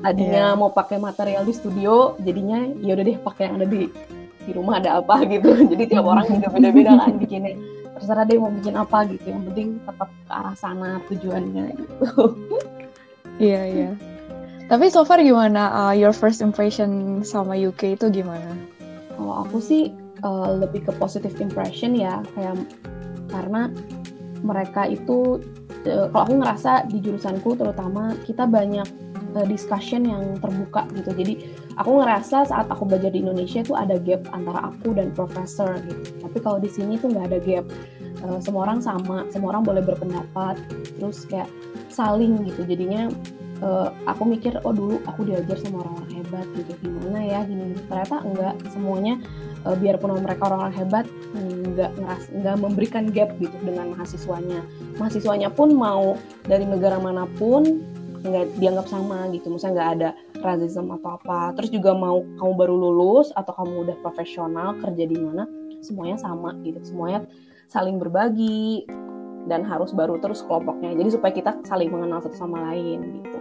tadinya 0.00 0.52
Iya. 0.52 0.58
mau 0.58 0.68
pakai 0.68 1.00
material 1.00 1.42
di 1.42 1.54
studio 1.54 2.18
jadinya 2.20 2.68
ya 2.80 2.92
udah 2.92 3.04
deh 3.04 3.18
pakai 3.18 3.42
yang 3.48 3.56
ada 3.56 3.66
di 3.66 3.88
di 4.44 4.52
rumah 4.52 4.76
ada 4.76 5.00
apa 5.00 5.24
gitu 5.32 5.48
jadi 5.72 5.84
tiap 5.88 6.04
orang 6.04 6.28
juga 6.28 6.48
beda-beda 6.52 6.92
kan 6.98 7.16
bikinnya 7.22 7.56
terserah 7.94 8.26
deh 8.26 8.36
mau 8.36 8.50
bikin 8.50 8.74
apa 8.74 8.98
gitu 9.08 9.26
yang 9.30 9.42
penting 9.48 9.68
tetap 9.80 10.08
ke 10.10 10.32
arah 10.32 10.54
sana 10.54 11.00
tujuannya 11.08 11.64
gitu 11.74 12.36
Iya, 13.34 13.60
iya. 13.66 13.90
Tapi 14.64 14.86
so 14.88 15.02
far 15.02 15.18
gimana 15.18 15.68
uh, 15.74 15.94
your 15.94 16.14
first 16.14 16.38
impression 16.38 17.18
sama 17.20 17.52
UK 17.52 17.98
itu 17.98 18.06
gimana? 18.08 18.54
Kalau 19.10 19.42
aku 19.42 19.58
sih 19.58 19.90
uh, 20.22 20.54
lebih 20.54 20.86
ke 20.86 20.92
positive 20.96 21.34
impression 21.36 21.92
ya, 21.92 22.22
kayak 22.32 22.62
karena 23.28 23.74
mereka 24.44 24.84
itu 24.84 25.40
uh, 25.88 26.06
kalau 26.12 26.22
aku 26.28 26.34
ngerasa 26.44 26.86
di 26.92 27.00
jurusanku 27.00 27.56
terutama 27.56 28.12
kita 28.28 28.44
banyak 28.44 28.86
uh, 29.34 29.46
discussion 29.48 30.04
yang 30.04 30.36
terbuka 30.38 30.84
gitu. 30.92 31.10
Jadi 31.16 31.34
aku 31.80 32.04
ngerasa 32.04 32.44
saat 32.46 32.68
aku 32.68 32.84
belajar 32.84 33.10
di 33.10 33.24
Indonesia 33.24 33.64
itu 33.64 33.72
ada 33.72 33.96
gap 33.96 34.28
antara 34.36 34.68
aku 34.68 34.92
dan 34.92 35.10
profesor 35.16 35.74
gitu. 35.88 36.20
Tapi 36.20 36.38
kalau 36.44 36.60
di 36.60 36.68
sini 36.68 37.00
tuh 37.00 37.10
nggak 37.10 37.26
ada 37.32 37.38
gap. 37.40 37.66
Uh, 38.24 38.40
semua 38.40 38.64
orang 38.68 38.80
sama, 38.80 39.26
semua 39.32 39.56
orang 39.56 39.64
boleh 39.64 39.82
berpendapat. 39.82 40.60
Terus 41.00 41.24
kayak 41.26 41.48
saling 41.88 42.44
gitu. 42.46 42.62
Jadinya 42.68 43.08
uh, 43.64 43.88
aku 44.04 44.28
mikir 44.28 44.60
oh 44.64 44.74
dulu 44.76 45.00
aku 45.08 45.28
diajar 45.28 45.56
sama 45.60 45.84
orang-orang 45.84 46.12
hebat 46.20 46.46
gitu 46.56 46.72
gimana 46.82 47.20
ya 47.22 47.40
gini 47.46 47.76
ternyata 47.86 48.16
enggak 48.24 48.54
semuanya 48.72 49.14
uh, 49.64 49.76
biarpun 49.76 50.20
mereka 50.20 50.48
orang-orang 50.48 50.76
hebat 50.76 51.06
enggak 51.34 51.90
ngeras 51.98 52.24
enggak 52.30 52.56
memberikan 52.60 53.04
gap 53.10 53.30
gitu 53.40 53.56
dengan 53.64 53.96
mahasiswanya. 53.96 54.60
Mahasiswanya 55.00 55.48
pun 55.50 55.74
mau 55.74 56.14
dari 56.46 56.68
negara 56.68 57.00
mana 57.00 57.26
pun 57.40 57.82
enggak 58.24 58.52
dianggap 58.60 58.86
sama 58.88 59.28
gitu. 59.32 59.50
Misalnya 59.52 59.74
nggak 59.74 59.90
ada 59.98 60.08
racism 60.44 60.92
atau 60.94 61.18
apa. 61.18 61.56
Terus 61.58 61.70
juga 61.72 61.92
mau 61.96 62.22
kamu 62.38 62.52
baru 62.54 62.74
lulus 62.76 63.32
atau 63.34 63.52
kamu 63.56 63.88
udah 63.88 63.96
profesional 64.04 64.76
kerja 64.80 65.04
di 65.08 65.16
mana 65.18 65.48
semuanya 65.80 66.20
sama 66.20 66.56
gitu. 66.62 66.80
Semuanya 66.84 67.24
saling 67.68 67.96
berbagi 67.98 68.86
dan 69.44 69.64
harus 69.64 69.92
baru 69.92 70.20
terus 70.20 70.40
kelompoknya. 70.44 70.96
Jadi 70.96 71.08
supaya 71.12 71.32
kita 71.32 71.50
saling 71.68 71.92
mengenal 71.92 72.20
satu 72.24 72.36
sama 72.36 72.72
lain 72.72 73.20
gitu. 73.20 73.38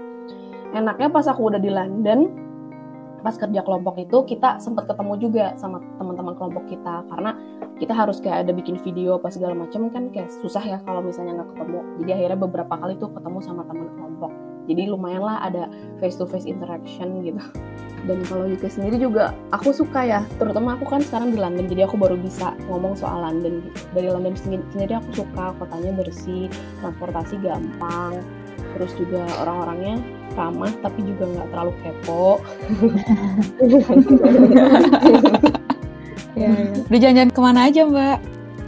Enaknya 0.74 1.08
pas 1.14 1.30
aku 1.30 1.54
udah 1.54 1.62
di 1.62 1.70
London 1.70 2.28
pas 3.24 3.40
kerja 3.40 3.64
kelompok 3.64 3.96
itu 4.04 4.18
kita 4.28 4.60
sempat 4.60 4.86
ketemu 4.86 5.14
juga 5.18 5.46
sama 5.56 5.80
teman-teman 5.96 6.36
kelompok 6.36 6.68
kita. 6.68 7.08
Karena 7.08 7.32
kita 7.80 7.96
harus 7.96 8.20
kayak 8.20 8.46
ada 8.46 8.52
bikin 8.52 8.78
video 8.84 9.18
apa 9.18 9.32
segala 9.32 9.56
macam 9.56 9.88
kan 9.90 10.12
kayak 10.12 10.30
susah 10.44 10.62
ya 10.62 10.78
kalau 10.84 11.00
misalnya 11.00 11.42
nggak 11.42 11.56
ketemu. 11.56 11.80
Jadi 12.04 12.12
akhirnya 12.12 12.40
beberapa 12.44 12.74
kali 12.76 12.94
tuh 13.00 13.10
ketemu 13.16 13.40
sama 13.40 13.64
teman 13.66 13.88
kelompok. 13.96 14.32
Jadi 14.64 14.88
lumayan 14.88 15.24
lah 15.28 15.44
ada 15.44 15.68
face 16.00 16.16
to 16.20 16.28
face 16.28 16.48
interaction 16.48 17.24
gitu. 17.24 17.40
Dan 18.04 18.20
kalau 18.28 18.52
UK 18.52 18.68
sendiri 18.68 19.00
juga 19.00 19.32
aku 19.56 19.72
suka 19.72 20.04
ya. 20.04 20.22
Terutama 20.36 20.76
aku 20.76 20.88
kan 20.88 21.00
sekarang 21.00 21.32
di 21.32 21.40
London 21.40 21.72
jadi 21.72 21.88
aku 21.88 21.96
baru 21.96 22.20
bisa 22.20 22.52
ngomong 22.68 23.00
soal 23.00 23.24
London 23.24 23.64
gitu. 23.64 23.80
Dari 23.96 24.08
London 24.12 24.36
sendiri 24.36 24.94
aku 25.00 25.24
suka 25.24 25.56
kotanya 25.56 25.92
bersih 25.96 26.52
transportasi 26.84 27.40
gampang 27.40 28.20
terus 28.74 28.92
juga 28.98 29.24
orang-orangnya 29.46 30.02
ramah 30.34 30.74
tapi 30.82 31.00
juga 31.06 31.30
nggak 31.30 31.48
terlalu 31.54 31.74
kepo. 31.86 32.28
Iya. 36.34 36.52
Udah 36.90 37.00
jalan-jalan 37.00 37.32
ke 37.32 37.42
mana 37.42 37.60
aja 37.70 37.82
Mbak? 37.86 38.18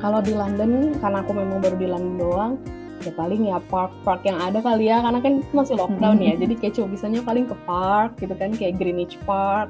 kalau 0.06 0.22
di 0.22 0.38
London 0.38 0.94
karena 1.02 1.26
aku 1.26 1.32
memang 1.34 1.58
baru 1.66 1.78
di 1.82 1.88
London 1.90 2.16
doang 2.22 2.54
ya 3.02 3.10
paling 3.14 3.42
ya 3.50 3.58
park-park 3.70 4.22
yang 4.26 4.38
ada 4.38 4.62
kali 4.62 4.90
ya 4.90 5.02
karena 5.02 5.20
kan 5.22 5.34
masih 5.54 5.78
lockdown 5.78 6.18
ya. 6.22 6.34
Jadi 6.38 6.54
kayak 6.58 6.74
cuma 6.78 6.88
bisanya 6.94 7.22
paling 7.22 7.46
ke 7.46 7.58
park 7.66 8.18
gitu 8.18 8.34
kan 8.34 8.50
kayak 8.54 8.82
Greenwich 8.82 9.18
Park 9.26 9.70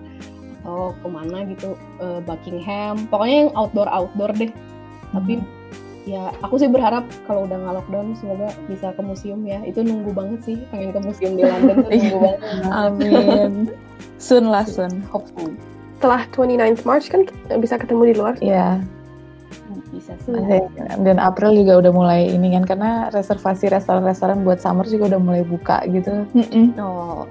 atau 0.63 0.95
ke 0.95 1.07
mana 1.07 1.43
gitu 1.47 1.75
eh, 1.99 2.19
Buckingham. 2.23 3.07
Pokoknya 3.11 3.47
yang 3.47 3.51
outdoor 3.59 3.91
outdoor 3.91 4.31
deh. 4.39 4.51
Tapi 5.11 5.43
ya 6.05 6.29
aku 6.45 6.61
sih 6.61 6.69
berharap 6.69 7.03
kalau 7.25 7.49
udah 7.49 7.57
nggak 7.57 7.75
lockdown 7.81 8.13
semoga 8.13 8.53
bisa 8.69 8.93
ke 8.93 9.01
museum 9.01 9.41
ya 9.41 9.59
itu 9.65 9.81
nunggu 9.81 10.13
banget 10.13 10.39
sih 10.45 10.57
pengen 10.69 10.93
ke 10.93 10.99
museum 11.01 11.33
di 11.33 11.43
London 11.43 11.81
tuh 11.81 11.89
nunggu 11.97 12.17
banget 12.21 12.39
Amin. 12.69 13.51
Soon 14.15 14.47
lah, 14.47 14.63
soon. 14.63 15.03
hopefully 15.11 15.57
Setelah 15.99 16.23
29th 16.31 16.83
March 16.85 17.09
kan 17.09 17.25
kita 17.25 17.55
bisa 17.57 17.75
ketemu 17.81 18.13
di 18.13 18.15
luar. 18.15 18.35
Iya, 18.37 18.83
bisa 19.95 20.13
sih 20.23 20.35
dan 21.01 21.17
April 21.17 21.55
juga 21.55 21.79
udah 21.79 21.91
mulai 21.95 22.21
ini 22.27 22.53
kan 22.53 22.63
karena 22.67 22.91
reservasi 23.15 23.71
restoran-restoran 23.71 24.43
buat 24.43 24.59
summer 24.59 24.83
juga 24.85 25.15
udah 25.15 25.21
mulai 25.23 25.43
buka 25.47 25.81
gitu. 25.87 26.27
Mm-mm. 26.35 26.75
oh 26.83 27.23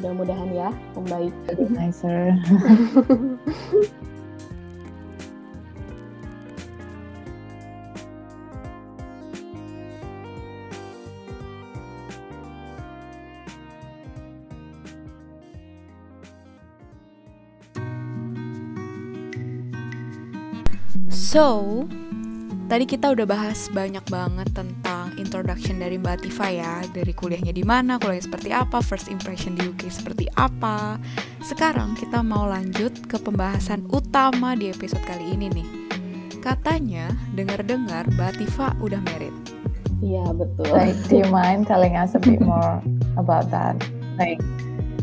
mudah-mudahan 0.00 0.50
ya 0.52 0.68
membaik 0.96 1.32
Nicer. 1.72 2.36
So, 21.24 21.88
tadi 22.68 22.84
kita 22.84 23.16
udah 23.16 23.24
bahas 23.24 23.72
banyak 23.72 24.04
banget 24.12 24.44
tentang 24.52 25.08
introduction 25.16 25.80
dari 25.80 25.96
Mbak 25.96 26.28
Tifa 26.28 26.52
ya, 26.52 26.84
dari 26.92 27.16
kuliahnya 27.16 27.56
di 27.56 27.64
mana, 27.64 27.96
kuliah 27.96 28.20
seperti 28.20 28.52
apa, 28.52 28.84
first 28.84 29.08
impression 29.08 29.56
di 29.56 29.64
UK 29.72 29.88
seperti 29.88 30.28
apa. 30.36 31.00
Sekarang 31.40 31.96
kita 31.96 32.20
mau 32.20 32.44
lanjut 32.44 32.92
ke 33.08 33.16
pembahasan 33.16 33.88
utama 33.88 34.52
di 34.52 34.68
episode 34.68 35.00
kali 35.08 35.32
ini 35.32 35.48
nih. 35.48 35.68
Katanya, 36.44 37.08
dengar-dengar 37.32 38.04
Mbak 38.20 38.44
Tifa 38.44 38.76
udah 38.84 39.00
married. 39.08 39.32
iya 40.04 40.28
betul 40.36 40.68
Like, 40.76 41.00
do 41.08 41.24
you 41.24 41.28
mind 41.32 41.64
telling 41.64 41.96
us 41.96 42.12
a 42.12 42.20
bit 42.20 42.44
more 42.44 42.84
about 43.16 43.48
that? 43.48 43.80
Like, 44.20 44.44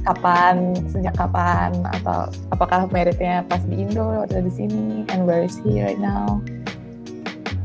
kapan, 0.03 0.73
sejak 0.89 1.13
kapan, 1.17 1.71
atau 2.01 2.29
apakah 2.53 2.89
meritnya 2.89 3.45
pas 3.45 3.61
di 3.65 3.85
Indo 3.85 4.25
atau 4.25 4.41
di 4.41 4.51
sini, 4.51 5.05
and 5.13 5.25
where 5.25 5.45
is 5.45 5.57
he 5.61 5.81
right 5.81 6.01
now? 6.01 6.41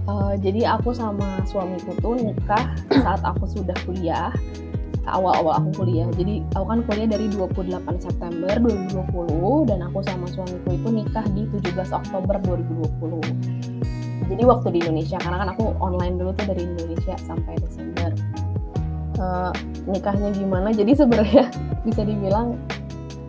Eh, 0.07 0.35
jadi 0.38 0.78
aku 0.78 0.95
sama 0.95 1.43
suamiku 1.49 1.97
tuh 1.99 2.14
nikah 2.21 2.76
saat 3.02 3.21
aku 3.26 3.49
sudah 3.50 3.75
kuliah 3.83 4.31
awal-awal 5.07 5.59
aku 5.62 5.83
kuliah. 5.83 6.07
Jadi 6.14 6.43
aku 6.55 6.66
kan 6.66 6.81
kuliah 6.87 7.09
dari 7.11 7.26
28 7.31 7.99
September 7.99 8.52
2020 8.59 9.71
dan 9.71 9.78
aku 9.87 10.02
sama 10.07 10.26
suamiku 10.31 10.75
itu 10.75 10.88
nikah 10.90 11.26
di 11.35 11.47
17 11.50 11.90
Oktober 11.90 12.38
2020 12.43 13.66
jadi 14.26 14.43
waktu 14.43 14.69
di 14.75 14.78
Indonesia 14.83 15.19
karena 15.23 15.38
kan 15.47 15.49
aku 15.55 15.64
online 15.78 16.19
dulu 16.19 16.35
tuh 16.35 16.47
dari 16.50 16.66
Indonesia 16.66 17.14
sampai 17.23 17.55
Desember 17.62 18.11
eh, 19.16 19.52
nikahnya 19.88 20.30
gimana. 20.37 20.68
Jadi 20.73 20.92
sebenarnya 20.96 21.49
bisa 21.87 22.02
dibilang 22.04 22.56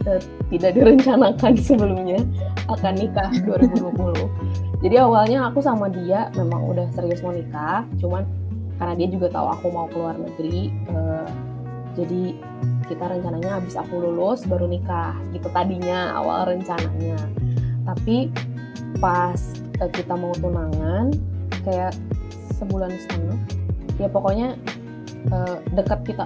eh, 0.06 0.22
tidak 0.54 0.72
direncanakan 0.76 1.54
sebelumnya 1.58 2.22
akan 2.68 2.94
nikah 2.96 3.30
2020. 3.48 4.84
Jadi 4.86 4.96
awalnya 5.02 5.50
aku 5.50 5.60
sama 5.60 5.90
dia 5.90 6.30
memang 6.38 6.70
udah 6.70 6.86
serius 6.94 7.26
mau 7.26 7.34
nikah, 7.34 7.82
cuman 7.98 8.24
karena 8.78 8.94
dia 8.94 9.10
juga 9.10 9.34
tahu 9.34 9.48
aku 9.50 9.66
mau 9.74 9.90
keluar 9.90 10.14
negeri, 10.22 10.70
eh, 10.70 11.30
jadi 11.98 12.38
kita 12.86 13.10
rencananya 13.10 13.58
habis 13.58 13.74
aku 13.74 14.00
lulus 14.00 14.46
baru 14.46 14.70
nikah 14.70 15.18
gitu 15.34 15.50
tadinya 15.50 16.14
awal 16.14 16.46
rencananya. 16.46 17.18
Tapi 17.84 18.30
pas 19.02 19.38
kita 19.92 20.14
mau 20.14 20.32
tunangan 20.38 21.10
kayak 21.66 21.98
sebulan 22.62 22.94
setengah, 22.94 23.38
ya 23.98 24.08
pokoknya 24.14 24.56
eh, 25.32 25.56
dekat 25.74 26.04
kita 26.08 26.26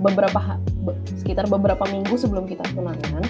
beberapa 0.00 0.58
be- 0.86 0.96
sekitar 1.20 1.46
beberapa 1.50 1.84
minggu 1.88 2.14
sebelum 2.16 2.48
kita 2.48 2.64
tunangan. 2.72 3.24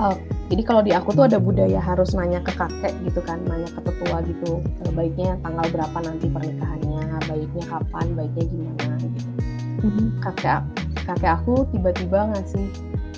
Eh, 0.00 0.16
jadi 0.50 0.62
kalau 0.66 0.82
di 0.82 0.90
aku 0.90 1.14
tuh 1.14 1.30
ada 1.30 1.38
budaya 1.38 1.78
harus 1.78 2.16
nanya 2.16 2.42
ke 2.42 2.50
kakek 2.56 2.94
gitu 3.06 3.20
kan, 3.22 3.38
nanya 3.46 3.68
ke 3.70 3.80
tetua 3.84 4.22
gitu, 4.24 4.64
eh, 4.86 4.92
baiknya 4.94 5.38
tanggal 5.44 5.66
berapa 5.70 5.98
nanti 6.02 6.26
pernikahannya, 6.26 7.20
baiknya 7.28 7.64
kapan, 7.68 8.06
baiknya 8.16 8.44
gimana 8.48 8.94
gitu. 9.02 9.28
Kakek 10.20 10.60
kakek 11.08 11.32
aku 11.42 11.66
tiba-tiba 11.74 12.30
ngasih 12.30 12.66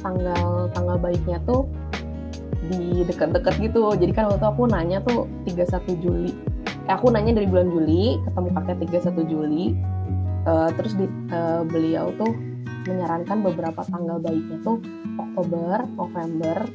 tanggal 0.01 0.71
tanggal 0.73 0.97
baiknya 0.99 1.39
tuh 1.45 1.69
di 2.73 3.05
deket-deket 3.05 3.59
gitu. 3.61 3.93
Jadi 3.95 4.13
kan 4.15 4.31
waktu 4.31 4.47
aku 4.47 4.71
nanya 4.71 5.03
tuh 5.05 5.29
31 5.45 5.99
Juli. 6.01 6.33
Eh, 6.89 6.93
aku 6.95 7.13
nanya 7.13 7.39
dari 7.39 7.47
bulan 7.47 7.69
Juli, 7.71 8.19
ketemu 8.27 8.49
kakek 8.59 8.77
31 8.89 9.23
Juli. 9.29 9.67
Eh, 10.43 10.71
terus 10.75 10.93
di, 10.99 11.07
eh, 11.07 11.63
beliau 11.63 12.11
tuh 12.19 12.35
menyarankan 12.83 13.47
beberapa 13.47 13.87
tanggal 13.87 14.19
baiknya 14.19 14.59
tuh 14.67 14.83
Oktober, 15.15 15.87
November, 15.95 16.67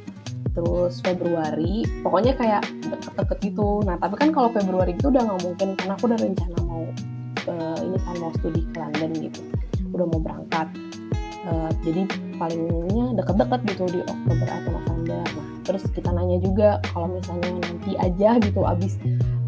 terus 0.56 1.04
Februari. 1.04 1.84
Pokoknya 2.00 2.32
kayak 2.32 2.64
deket-deket 2.88 3.38
gitu. 3.52 3.84
Nah, 3.84 4.00
tapi 4.00 4.16
kan 4.16 4.32
kalau 4.32 4.48
Februari 4.48 4.96
itu 4.96 5.12
udah 5.12 5.20
nggak 5.20 5.40
mungkin 5.44 5.68
karena 5.76 5.92
aku 6.00 6.04
udah 6.08 6.18
rencana 6.18 6.58
mau 6.64 6.84
eh, 7.48 7.78
ini 7.84 7.98
kan 8.04 8.14
mau 8.20 8.32
studi 8.40 8.64
ke 8.72 8.76
London 8.80 9.10
gitu. 9.20 9.40
Udah 9.92 10.06
mau 10.08 10.20
berangkat. 10.20 10.68
Eh, 11.48 11.70
jadi 11.84 12.02
palingnya 12.40 13.20
deket-deket 13.20 13.60
gitu 13.76 13.84
di 13.88 14.00
Oktober 14.00 14.48
atau 14.48 14.70
November. 14.80 15.22
Nah, 15.28 15.48
terus 15.68 15.84
kita 15.92 16.08
nanya 16.08 16.40
juga 16.40 16.80
kalau 16.88 17.12
misalnya 17.12 17.52
nanti 17.68 17.92
aja 18.00 18.40
gitu 18.40 18.64
abis 18.64 18.96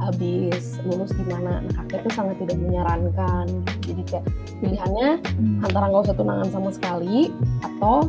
abis 0.08 0.80
lulus 0.88 1.12
gimana. 1.12 1.60
Nah, 1.60 1.72
kakek 1.84 2.08
tuh 2.08 2.12
sangat 2.16 2.36
tidak 2.40 2.56
menyarankan. 2.56 3.46
Jadi 3.84 4.02
kayak 4.08 4.24
pilihannya 4.64 5.20
antara 5.60 5.84
nggak 5.92 6.04
usah 6.08 6.16
tunangan 6.16 6.48
sama 6.48 6.70
sekali 6.72 7.28
atau 7.60 8.08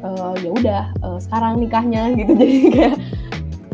eh, 0.00 0.34
ya 0.40 0.50
udah 0.52 0.82
eh, 0.92 1.18
sekarang 1.20 1.60
nikahnya 1.60 2.16
gitu. 2.16 2.32
Jadi 2.40 2.56
kayak 2.72 2.96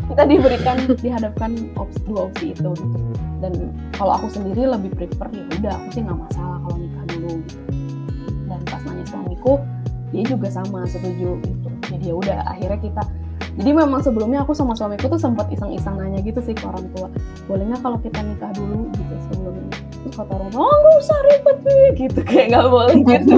kita 0.03 0.23
diberikan 0.27 0.77
dihadapkan 0.99 1.51
opsi 1.79 1.99
dua 2.03 2.27
opsi 2.27 2.51
itu 2.51 2.71
gitu. 2.75 2.99
Dan 3.39 3.71
kalau 3.95 4.19
aku 4.19 4.27
sendiri 4.31 4.67
lebih 4.67 4.91
prefer 4.95 5.27
ya 5.31 5.43
udah 5.59 5.73
aku 5.79 5.87
sih 5.95 6.01
nggak 6.03 6.19
masalah 6.19 6.57
kalau 6.63 6.77
nikah 6.79 7.05
dulu 7.15 7.31
gitu. 7.47 7.59
Dan 8.51 8.59
pas 8.67 8.81
nanya 8.83 9.05
suamiku 9.07 9.53
dia 10.13 10.23
juga 10.27 10.47
sama 10.51 10.85
setuju 10.85 11.39
gitu. 11.41 11.69
Jadi 11.89 12.03
ya 12.11 12.15
udah 12.15 12.37
akhirnya 12.45 12.79
kita 12.79 13.03
jadi 13.53 13.71
memang 13.73 14.01
sebelumnya 14.01 14.41
aku 14.41 14.57
sama 14.57 14.73
suamiku 14.73 15.09
tuh 15.09 15.21
sempat 15.21 15.45
iseng-iseng 15.53 15.97
nanya 15.97 16.19
gitu 16.25 16.41
sih 16.41 16.57
ke 16.57 16.65
orang 16.65 16.85
tua 16.97 17.07
boleh 17.45 17.63
nggak 17.69 17.81
kalau 17.81 17.97
kita 18.01 18.19
nikah 18.25 18.51
dulu 18.57 18.89
gitu 18.97 19.13
sebelumnya 19.29 19.67
terus 20.03 20.15
kata 20.19 20.31
orang 20.35 20.49
tua 20.51 20.61
oh 20.67 20.75
nggak 20.75 20.95
usah 20.99 21.19
ribet 21.23 21.57
nih 21.63 21.87
gitu 21.95 22.19
kayak 22.27 22.47
nggak 22.51 22.67
boleh 22.67 22.97
gitu. 23.07 23.35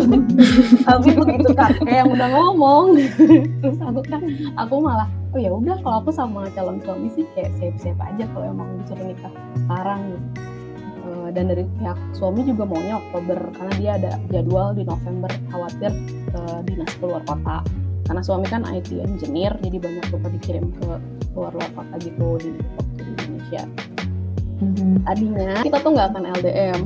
Tapi 0.81 1.09
begitu 1.13 1.49
kakek 1.53 1.93
yang 1.93 2.09
udah 2.09 2.27
ngomong. 2.33 2.85
Terus 3.61 3.77
aku 3.85 4.01
kan 4.09 4.21
aku 4.57 4.73
malah 4.81 5.07
oh 5.37 5.39
ya 5.39 5.53
udah 5.53 5.77
kalau 5.85 6.01
aku 6.01 6.09
sama 6.09 6.49
calon 6.57 6.81
suami 6.81 7.13
sih 7.13 7.25
kayak 7.37 7.53
siap-siap 7.61 8.01
aja 8.01 8.25
kalau 8.33 8.49
emang 8.49 8.81
disuruh 8.81 9.05
nikah 9.05 9.33
sekarang. 9.61 10.01
Gitu 10.09 10.45
dan 11.33 11.49
dari 11.49 11.63
pihak 11.79 11.97
suami 12.13 12.45
juga 12.45 12.63
maunya 12.65 13.01
Oktober 13.01 13.39
karena 13.57 13.73
dia 13.77 13.91
ada 13.97 14.11
jadwal 14.29 14.73
di 14.77 14.83
November 14.85 15.31
khawatir 15.49 15.91
eh, 16.33 16.59
dinas 16.65 16.91
keluar 17.01 17.21
kota 17.25 17.61
karena 18.05 18.21
suami 18.21 18.45
kan 18.45 18.61
IT 18.69 18.93
engineer 18.93 19.57
jadi 19.65 19.77
banyak 19.81 20.05
tuh 20.13 20.21
dikirim 20.29 20.69
ke 20.77 20.87
luar 21.33 21.51
luar 21.51 21.69
kota 21.73 21.95
gitu 22.01 22.37
di 22.41 22.49
waktu 22.77 23.01
di 23.01 23.11
Indonesia. 23.17 23.63
Tadinya 25.03 25.51
kita 25.65 25.77
tuh 25.83 25.91
nggak 25.93 26.07
akan 26.13 26.23
LDM 26.39 26.79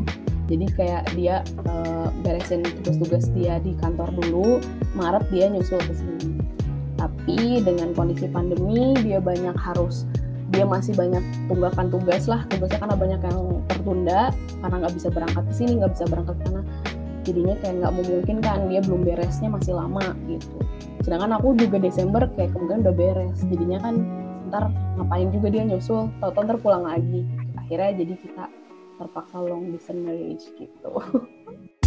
jadi 0.49 0.65
kayak 0.73 1.03
dia 1.13 1.45
eh, 1.45 2.07
beresin 2.25 2.65
tugas-tugas 2.81 3.29
dia 3.37 3.61
di 3.61 3.77
kantor 3.77 4.09
dulu 4.17 4.57
Maret 4.97 5.29
dia 5.29 5.45
nyusul 5.51 5.77
ke 5.77 5.93
sini. 5.93 6.41
Tapi 6.97 7.61
dengan 7.61 7.93
kondisi 7.93 8.25
pandemi 8.27 8.97
dia 9.05 9.21
banyak 9.21 9.53
harus 9.55 10.09
dia 10.49 10.65
masih 10.65 10.97
banyak 10.97 11.21
tunggakan 11.45 11.93
tugas 11.93 12.25
lah. 12.25 12.41
Tugasnya 12.49 12.81
karena 12.81 12.97
banyak 12.97 13.21
yang 13.21 13.39
tertunda 13.69 14.21
karena 14.65 14.75
nggak 14.81 14.93
bisa 14.97 15.07
berangkat 15.13 15.43
ke 15.45 15.53
sini 15.53 15.71
nggak 15.77 15.93
bisa 15.93 16.05
berangkat 16.09 16.35
ke 16.41 16.43
sana 16.49 16.61
jadinya 17.29 17.55
kayak 17.61 17.85
nggak 17.85 17.93
memungkinkan 17.93 18.57
dia 18.73 18.81
belum 18.81 19.01
beresnya 19.05 19.49
masih 19.53 19.73
lama 19.77 20.05
gitu. 20.25 20.57
Sedangkan 21.05 21.37
aku 21.37 21.53
juga 21.55 21.77
Desember 21.77 22.25
kayak 22.33 22.51
kemungkinan 22.57 22.81
udah 22.89 22.95
beres 22.97 23.39
jadinya 23.45 23.77
kan 23.79 23.95
ntar 24.49 24.73
ngapain 24.97 25.29
juga 25.29 25.47
dia 25.53 25.63
nyusul 25.63 26.09
tau-tau 26.17 26.43
ntar 26.43 26.57
pulang 26.57 26.83
lagi. 26.83 27.21
Akhirnya 27.61 28.01
jadi 28.01 28.13
kita 28.17 28.43
terpaksa 28.97 29.37
long 29.39 29.71
distance 29.71 30.01
marriage 30.03 30.45
gitu 30.57 30.91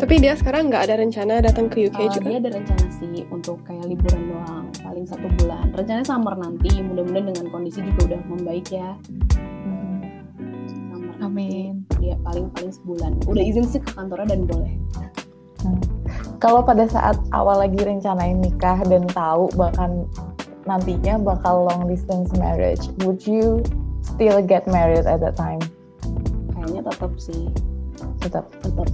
Tapi 0.00 0.14
dia 0.16 0.32
sekarang 0.32 0.72
nggak 0.72 0.82
ada 0.88 0.94
rencana 0.96 1.34
datang 1.38 1.68
ke 1.68 1.86
UK 1.86 1.98
Uh, 2.00 2.08
juga. 2.10 2.26
dia 2.26 2.38
ada 2.40 2.50
rencana 2.56 2.86
sih 2.90 3.28
untuk 3.28 3.60
kayak 3.62 3.84
liburan 3.84 4.32
doang 4.32 4.64
paling 4.80 5.04
satu 5.04 5.28
bulan 5.36 5.68
rencananya 5.70 6.06
summer 6.08 6.34
nanti 6.34 6.72
mudah-mudahan 6.80 7.26
dengan 7.28 7.46
kondisi 7.48 7.84
juga 7.84 8.16
udah 8.16 8.20
membaik 8.26 8.66
ya 8.70 8.96
Summer 10.88 11.14
nanti. 11.14 11.22
Amin. 11.22 11.72
dia 12.00 12.16
paling 12.20 12.48
paling 12.50 12.72
sebulan 12.72 13.12
udah 13.24 13.44
izin 13.44 13.64
sih 13.64 13.78
ke 13.78 13.90
kantornya 13.92 14.32
dan 14.32 14.48
boleh 14.48 14.72
Kalau 16.40 16.64
pada 16.64 16.88
saat 16.88 17.20
awal 17.30 17.60
lagi 17.60 17.76
rencanain 17.76 18.40
nikah 18.40 18.80
dan 18.88 19.04
tahu 19.12 19.52
bahkan 19.52 20.08
nantinya 20.64 21.20
bakal 21.20 21.68
long 21.68 21.84
distance 21.84 22.32
marriage, 22.32 22.88
would 23.04 23.20
you 23.20 23.60
still 24.00 24.40
get 24.40 24.64
married 24.66 25.04
at 25.04 25.20
that 25.20 25.36
time? 25.36 25.60
kayaknya 26.50 26.88
tetap 26.88 27.12
sih 27.16 27.52
Tetap. 28.18 28.48
tetap 28.64 28.88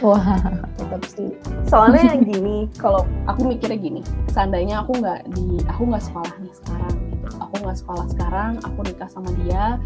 Wah. 0.00 0.40
tetap 0.80 1.02
sih. 1.12 1.30
Soalnya 1.68 2.16
gini 2.18 2.66
kalau 2.80 3.04
aku 3.28 3.46
mikirnya 3.46 3.78
gini 3.78 4.00
seandainya 4.32 4.82
aku 4.82 4.96
nggak 4.96 5.28
di 5.36 5.60
aku 5.68 5.82
nggak 5.86 6.02
sekolah 6.02 6.32
nih 6.40 6.52
sekarang 6.56 6.94
aku 7.36 7.54
nggak 7.60 7.78
sekolah 7.78 8.06
sekarang 8.10 8.52
aku 8.64 8.78
nikah 8.88 9.08
sama 9.12 9.30
dia 9.44 9.76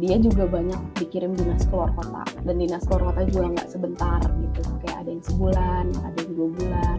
dia 0.00 0.16
juga 0.16 0.48
banyak 0.48 0.80
dikirim 0.96 1.36
dinas 1.36 1.68
keluar 1.68 1.92
kota. 1.92 2.24
Dan 2.46 2.56
dinas 2.56 2.88
keluar 2.88 3.12
kota 3.12 3.20
juga 3.28 3.52
nggak 3.52 3.68
sebentar 3.68 4.20
gitu. 4.22 4.60
Kayak 4.80 4.96
ada 5.04 5.10
yang 5.12 5.24
sebulan 5.28 5.84
ada 5.92 6.18
yang 6.24 6.32
dua 6.32 6.48
bulan. 6.56 6.98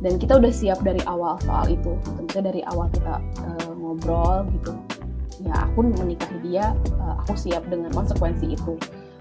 Dan 0.00 0.12
kita 0.20 0.36
udah 0.36 0.52
siap 0.52 0.84
dari 0.84 1.00
awal 1.08 1.40
soal 1.40 1.64
itu. 1.70 1.96
Maksudnya 2.20 2.44
dari 2.52 2.62
awal 2.68 2.92
kita 2.92 3.14
eh, 3.46 3.72
ngobrol 3.72 4.44
gitu. 4.60 4.72
Ya 5.40 5.64
aku 5.64 5.88
menikahi 5.88 6.36
dia 6.44 6.76
eh, 6.76 7.14
aku 7.24 7.32
siap 7.40 7.64
dengan 7.72 7.88
konsekuensi 7.96 8.52
itu 8.52 8.76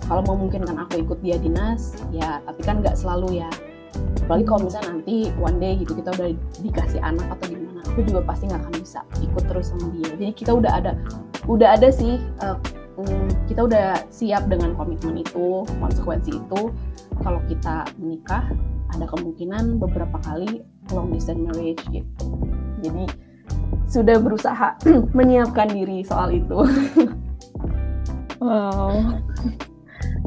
kalau 0.09 0.25
memungkinkan 0.25 0.73
aku 0.73 1.05
ikut 1.05 1.21
dia 1.21 1.37
dinas 1.37 1.93
ya 2.09 2.41
tapi 2.41 2.65
kan 2.65 2.81
nggak 2.81 2.97
selalu 2.97 3.45
ya. 3.45 3.49
Apalagi 4.25 4.45
kalau 4.45 4.61
misalnya 4.65 4.89
nanti 4.97 5.29
one 5.37 5.57
day 5.61 5.77
gitu 5.77 5.93
kita 5.93 6.09
udah 6.17 6.29
dikasih 6.65 6.99
anak 7.01 7.25
atau 7.37 7.45
gimana 7.49 7.81
aku 7.85 8.01
juga 8.05 8.21
pasti 8.25 8.49
nggak 8.49 8.61
akan 8.65 8.73
bisa 8.81 8.99
ikut 9.21 9.43
terus 9.45 9.69
sama 9.69 9.87
dia. 9.93 10.09
Jadi 10.17 10.33
kita 10.33 10.51
udah 10.57 10.71
ada 10.81 10.91
udah 11.45 11.77
ada 11.77 11.89
sih 11.93 12.17
mm, 12.97 13.27
kita 13.45 13.69
udah 13.69 14.01
siap 14.09 14.49
dengan 14.49 14.73
komitmen 14.73 15.21
itu 15.21 15.61
konsekuensi 15.77 16.33
itu. 16.41 16.61
Kalau 17.21 17.39
kita 17.45 17.85
menikah 18.01 18.49
ada 18.89 19.05
kemungkinan 19.05 19.77
beberapa 19.77 20.17
kali 20.25 20.65
long 20.89 21.13
distance 21.13 21.37
marriage 21.37 21.85
gitu. 21.93 22.25
Jadi 22.81 23.05
sudah 23.85 24.17
berusaha 24.17 24.73
menyiapkan 25.17 25.69
diri 25.69 26.01
soal 26.01 26.33
itu. 26.33 26.57
Wow. 28.39 29.19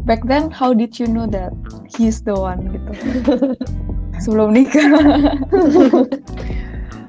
Back 0.02 0.26
then, 0.26 0.50
how 0.50 0.74
did 0.74 0.98
you 0.98 1.06
know 1.06 1.26
that 1.30 1.54
he's 1.86 2.22
the 2.22 2.34
one 2.34 2.74
gitu? 2.74 2.92
Sebelum 4.22 4.50
nikah. 4.50 4.86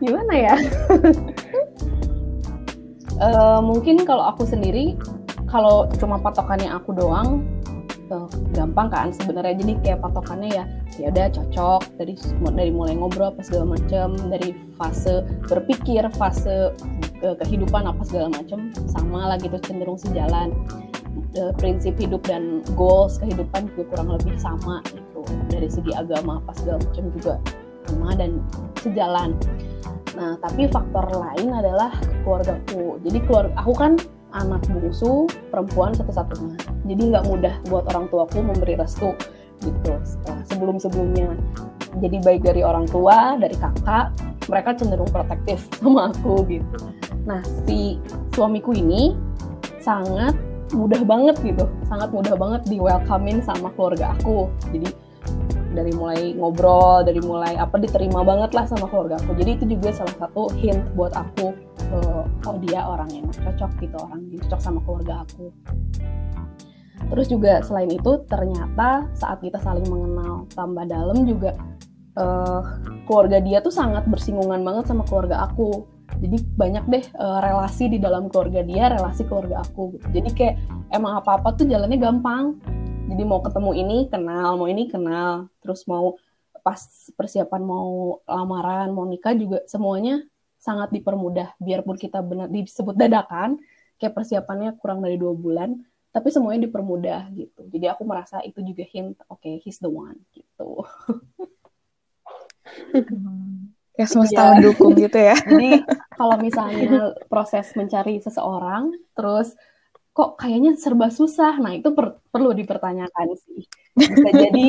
gimana 0.04 0.34
ya 0.36 0.56
Eh, 3.24 3.60
mungkin 3.64 4.04
kalau 4.04 4.26
aku 4.36 4.44
sendiri 4.44 4.98
kalau 5.48 5.86
cuma 6.02 6.18
patokannya 6.18 6.66
aku 6.68 6.98
doang 6.98 7.46
uh, 8.10 8.26
gampang 8.58 8.90
kan 8.90 9.14
sebenarnya 9.14 9.54
jadi 9.64 9.74
kayak 9.86 10.00
patokannya 10.02 10.50
ya 10.50 10.66
ya 10.98 11.08
udah 11.14 11.30
cocok 11.30 11.82
dari 12.02 12.18
dari 12.58 12.72
mulai 12.74 12.98
ngobrol 12.98 13.30
apa 13.30 13.46
segala 13.46 13.78
macam 13.78 14.18
dari 14.28 14.58
fase 14.82 15.24
berpikir 15.46 16.04
fase 16.18 16.74
uh, 17.22 17.36
kehidupan 17.38 17.86
apa 17.86 18.02
segala 18.02 18.34
macam 18.34 18.74
sama 18.90 19.30
lah 19.30 19.38
gitu 19.38 19.62
cenderung 19.62 20.02
sejalan 20.02 20.52
uh, 21.40 21.54
prinsip 21.58 21.96
hidup 22.00 22.24
dan 22.26 22.66
goals 22.78 23.18
kehidupan 23.20 23.70
juga 23.74 23.84
kurang 23.94 24.10
lebih 24.14 24.36
sama 24.38 24.84
gitu. 24.92 25.22
Dari 25.50 25.68
segi 25.70 25.92
agama 25.96 26.42
apa 26.44 26.52
segala 26.58 26.78
macam 26.84 27.06
juga 27.16 27.34
sama 27.88 28.10
dan 28.18 28.32
sejalan. 28.82 29.30
Nah 30.14 30.38
tapi 30.42 30.70
faktor 30.70 31.06
lain 31.14 31.50
adalah 31.54 31.94
keluargaku. 32.24 33.02
Jadi 33.06 33.18
keluarga 33.26 33.54
aku 33.58 33.74
kan 33.76 33.94
anak 34.34 34.66
bungsu 34.70 35.30
perempuan 35.54 35.94
satu-satunya. 35.94 36.58
Jadi 36.90 37.02
nggak 37.14 37.26
mudah 37.30 37.56
buat 37.70 37.86
orang 37.94 38.10
tuaku 38.10 38.42
memberi 38.42 38.78
restu 38.78 39.14
gitu 39.64 39.96
sebelum 40.44 40.76
sebelumnya 40.76 41.32
jadi 42.02 42.18
baik 42.26 42.42
dari 42.44 42.62
orang 42.66 42.90
tua 42.90 43.38
dari 43.38 43.54
kakak 43.56 44.12
mereka 44.50 44.76
cenderung 44.76 45.10
protektif 45.10 45.66
sama 45.80 46.10
aku 46.12 46.44
gitu. 46.50 46.80
Nah 47.30 47.42
si 47.68 48.02
suamiku 48.34 48.74
ini 48.74 49.14
sangat 49.84 50.34
mudah 50.74 51.02
banget 51.06 51.38
gitu 51.46 51.70
sangat 51.86 52.10
mudah 52.10 52.36
banget 52.36 52.62
di 52.68 52.82
welcomein 52.82 53.40
sama 53.46 53.70
keluarga 53.78 54.18
aku. 54.18 54.50
Jadi 54.74 54.90
dari 55.74 55.90
mulai 55.98 56.38
ngobrol, 56.38 57.02
dari 57.02 57.18
mulai 57.22 57.58
apa 57.58 57.82
diterima 57.82 58.22
banget 58.22 58.54
lah 58.54 58.66
sama 58.70 58.86
keluarga 58.90 59.18
aku. 59.22 59.34
Jadi 59.38 59.62
itu 59.62 59.66
juga 59.78 59.90
salah 59.94 60.16
satu 60.18 60.50
hint 60.58 60.82
buat 60.94 61.14
aku 61.18 61.54
uh, 61.94 62.24
oh 62.50 62.58
dia 62.62 62.86
orang 62.86 63.10
yang 63.10 63.26
cocok 63.30 63.72
gitu 63.82 63.98
orang 63.98 64.22
yang 64.30 64.42
cocok 64.46 64.62
sama 64.62 64.80
keluarga 64.86 65.26
aku. 65.26 65.50
Terus 67.04 67.28
juga 67.30 67.60
selain 67.62 67.92
itu 67.92 68.12
ternyata 68.26 69.06
saat 69.18 69.44
kita 69.44 69.60
saling 69.60 69.86
mengenal 69.86 70.48
tambah 70.56 70.86
dalam 70.88 71.26
juga 71.28 71.54
uh, 72.18 72.62
keluarga 73.06 73.42
dia 73.44 73.60
tuh 73.60 73.74
sangat 73.74 74.08
bersinggungan 74.08 74.62
banget 74.64 74.90
sama 74.90 75.04
keluarga 75.06 75.46
aku 75.46 75.93
jadi 76.20 76.38
banyak 76.56 76.84
deh 76.90 77.06
uh, 77.18 77.40
relasi 77.42 77.90
di 77.90 77.98
dalam 77.98 78.30
keluarga 78.30 78.62
dia 78.62 78.92
relasi 78.92 79.26
keluarga 79.26 79.64
aku. 79.64 79.98
Jadi 80.14 80.30
kayak 80.34 80.56
emang 80.94 81.20
apa 81.20 81.40
apa 81.40 81.56
tuh 81.58 81.66
jalannya 81.66 81.98
gampang. 81.98 82.60
Jadi 83.10 83.24
mau 83.28 83.44
ketemu 83.44 83.72
ini 83.78 83.98
kenal 84.10 84.58
mau 84.58 84.68
ini 84.70 84.90
kenal. 84.90 85.50
Terus 85.64 85.86
mau 85.90 86.18
pas 86.64 86.80
persiapan 87.20 87.62
mau 87.64 88.20
lamaran 88.24 88.92
mau 88.96 89.04
nikah 89.04 89.36
juga 89.36 89.64
semuanya 89.66 90.24
sangat 90.60 90.92
dipermudah. 90.96 91.56
Biarpun 91.60 91.98
kita 92.00 92.24
benar 92.24 92.48
disebut 92.52 92.96
dadakan 92.96 93.60
kayak 93.98 94.14
persiapannya 94.16 94.76
kurang 94.80 95.04
dari 95.04 95.16
dua 95.20 95.36
bulan 95.36 95.80
tapi 96.14 96.30
semuanya 96.30 96.70
dipermudah 96.70 97.34
gitu. 97.34 97.66
Jadi 97.74 97.86
aku 97.90 98.06
merasa 98.06 98.38
itu 98.46 98.62
juga 98.62 98.86
hint 98.86 99.18
oke 99.28 99.42
okay, 99.42 99.58
he's 99.66 99.82
the 99.82 99.90
one 99.90 100.22
gitu 100.32 100.86
ya 103.94 104.06
semesta 104.10 104.42
ya. 104.42 104.50
mendukung 104.58 104.98
gitu 104.98 105.18
ya 105.22 105.38
jadi 105.54 105.86
kalau 106.18 106.36
misalnya 106.42 107.14
proses 107.30 107.70
mencari 107.78 108.18
seseorang 108.18 108.90
terus 109.14 109.54
kok 110.14 110.38
kayaknya 110.38 110.78
serba 110.78 111.14
susah 111.14 111.58
nah 111.62 111.74
itu 111.74 111.94
per 111.94 112.18
perlu 112.34 112.54
dipertanyakan 112.58 113.38
sih 113.38 113.66
bisa 113.98 114.30
jadi 114.34 114.68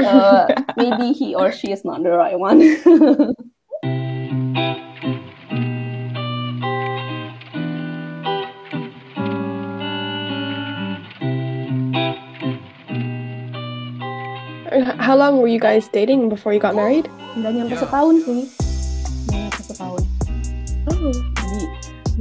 uh, 0.00 0.44
maybe 0.80 1.16
he 1.16 1.32
or 1.32 1.52
she 1.52 1.72
is 1.72 1.84
not 1.84 2.04
the 2.04 2.12
right 2.12 2.36
one 2.36 2.60
How 14.76 15.16
long 15.16 15.40
were 15.40 15.48
you 15.48 15.60
guys 15.60 15.88
dating 15.88 16.28
before 16.28 16.52
you 16.52 16.60
got 16.60 16.76
married? 16.76 17.08
Nggak 17.38 17.52
nyampe 17.54 17.74
setahun 17.80 18.16
sih. 18.26 18.65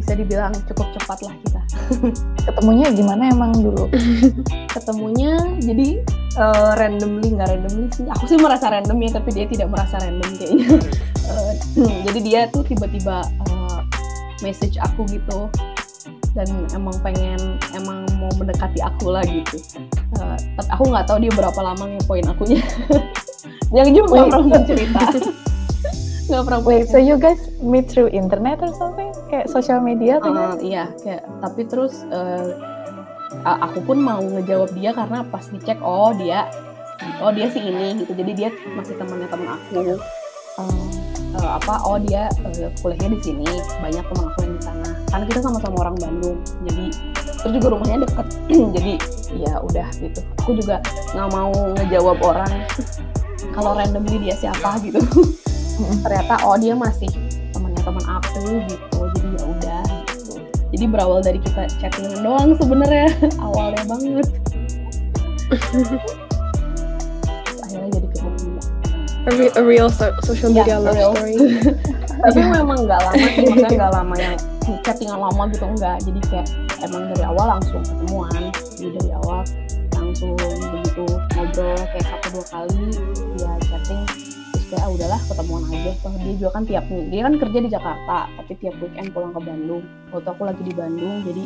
Bisa 0.06 0.22
dibilang 0.22 0.54
cukup 0.70 0.86
cepat 0.94 1.20
lah 1.26 1.34
kita. 1.42 1.62
Ketemunya 2.46 2.94
gimana 2.94 3.34
emang 3.34 3.58
dulu? 3.58 3.90
Ketemunya 4.78 5.34
jadi 5.58 6.06
uh, 6.38 6.78
randomly 6.78 7.34
nggak 7.34 7.50
randomly 7.50 7.90
sih. 7.90 8.06
Aku 8.14 8.30
sih 8.30 8.38
merasa 8.38 8.70
random 8.70 9.02
ya, 9.02 9.18
tapi 9.18 9.34
dia 9.34 9.50
tidak 9.50 9.74
merasa 9.74 9.98
random 9.98 10.30
kayaknya. 10.38 10.78
uh, 11.26 11.52
jadi 12.06 12.20
dia 12.22 12.42
tuh 12.54 12.62
tiba-tiba 12.62 13.26
uh, 13.50 13.82
message 14.46 14.78
aku 14.78 15.10
gitu 15.10 15.50
dan 16.38 16.46
emang 16.76 16.94
pengen 17.00 17.58
emang 17.74 18.06
mau 18.20 18.28
mendekati 18.36 18.84
aku 18.84 19.08
lah 19.16 19.24
gitu 19.24 19.56
uh, 20.20 20.36
tapi 20.60 20.70
aku 20.76 20.84
nggak 20.92 21.08
tahu 21.08 21.18
dia 21.24 21.32
berapa 21.32 21.56
lama 21.64 21.96
ngepoin 21.96 22.28
akunya 22.28 22.60
yang 23.72 23.88
juga 23.96 24.28
nggak 24.28 24.44
pernah 24.44 24.64
cerita 24.68 25.02
nggak 26.28 26.44
pernah 26.44 26.62
wait 26.68 26.92
so 26.92 27.00
you 27.00 27.16
guys 27.16 27.40
meet 27.64 27.88
through 27.88 28.12
internet 28.12 28.60
or 28.60 28.68
something 28.76 29.15
kayak 29.36 29.52
social 29.52 29.84
media 29.84 30.24
uh, 30.24 30.56
iya 30.64 30.88
kayak 31.04 31.28
tapi 31.44 31.68
terus 31.68 32.08
uh, 32.08 32.56
aku 33.44 33.84
pun 33.84 34.00
mau 34.00 34.24
ngejawab 34.24 34.72
dia 34.72 34.96
karena 34.96 35.28
pas 35.28 35.44
dicek 35.52 35.76
oh 35.84 36.16
dia 36.16 36.48
oh 37.20 37.32
dia 37.32 37.48
sih 37.52 37.62
ini 37.62 38.04
gitu. 38.04 38.12
Jadi 38.16 38.32
dia 38.32 38.50
masih 38.76 38.96
temannya 38.96 39.28
teman 39.28 39.48
aku. 39.60 40.00
Uh, 40.56 40.88
uh, 41.36 41.50
apa 41.60 41.74
oh 41.84 42.00
dia 42.00 42.32
uh, 42.48 42.70
kuliahnya 42.80 43.20
di 43.20 43.20
sini 43.22 43.48
banyak 43.84 44.04
teman 44.08 44.26
aku 44.32 44.40
yang 44.48 44.54
di 44.56 44.62
sana. 44.64 44.88
Karena 45.12 45.26
kita 45.28 45.40
sama-sama 45.44 45.76
orang 45.84 45.96
Bandung 46.00 46.40
jadi 46.64 46.86
terus 47.44 47.52
juga 47.62 47.68
rumahnya 47.78 47.98
deket. 48.08 48.28
Jadi 48.76 48.94
ya 49.38 49.54
udah 49.62 49.88
gitu. 50.02 50.22
Aku 50.42 50.58
juga 50.58 50.82
nggak 51.14 51.30
mau 51.30 51.54
ngejawab 51.78 52.18
orang 52.26 52.52
kalau 53.54 53.78
randomly 53.78 54.18
dia 54.18 54.34
siapa 54.34 54.82
gitu. 54.82 54.98
Ternyata 56.04 56.42
oh 56.48 56.58
dia 56.58 56.74
masih 56.74 57.12
temannya 57.54 57.82
teman 57.86 58.06
aku 58.18 58.66
gitu 58.66 58.95
jadi 60.76 60.92
berawal 60.92 61.24
dari 61.24 61.40
kita 61.40 61.72
chattingan 61.80 62.20
doang 62.20 62.52
sebenarnya. 62.60 63.08
Awalnya 63.48 63.84
banget. 63.88 64.28
Akhirnya 67.64 67.90
jadi 67.96 68.08
ketemu 68.12 68.60
a, 69.26 69.32
re 69.32 69.48
a 69.56 69.62
real 69.64 69.88
so 69.88 70.12
social 70.28 70.52
media 70.52 70.76
yeah, 70.76 70.84
love 70.84 71.00
real. 71.00 71.16
story. 71.16 71.36
Tapi 72.28 72.40
memang 72.44 72.84
nggak 72.84 73.00
lama 73.08 73.26
sih 73.32 73.44
maksudnya 73.48 73.78
nggak 73.80 73.94
lama 73.96 74.16
yang 74.20 74.36
chattingan 74.84 75.20
lama 75.22 75.44
gitu 75.54 75.66
enggak 75.66 75.98
jadi 76.04 76.20
kayak 76.28 76.48
emang 76.84 77.08
dari 77.16 77.24
awal 77.24 77.46
langsung 77.56 77.80
ketemuan. 77.80 78.44
Jadi 78.76 78.90
dari 79.00 79.12
awal 79.16 79.40
langsung 79.96 80.36
begitu 80.36 81.06
ngobrol 81.40 81.80
kayak 81.88 82.06
satu 82.12 82.28
dua 82.36 82.46
kali 82.52 82.84
udahlah 84.96 85.20
ketemuan 85.28 85.64
aja. 85.70 85.92
Toh 86.00 86.16
dia 86.18 86.34
juga 86.40 86.52
kan 86.56 86.64
tiap 86.64 86.86
dia 86.88 87.22
kan 87.28 87.34
kerja 87.36 87.60
di 87.60 87.70
Jakarta 87.70 88.18
tapi 88.40 88.52
tiap 88.60 88.76
weekend 88.80 89.12
pulang 89.12 89.36
ke 89.36 89.42
Bandung. 89.44 89.84
Waktu 90.10 90.30
aku 90.32 90.44
lagi 90.48 90.64
di 90.64 90.74
Bandung 90.74 91.22
jadi 91.28 91.44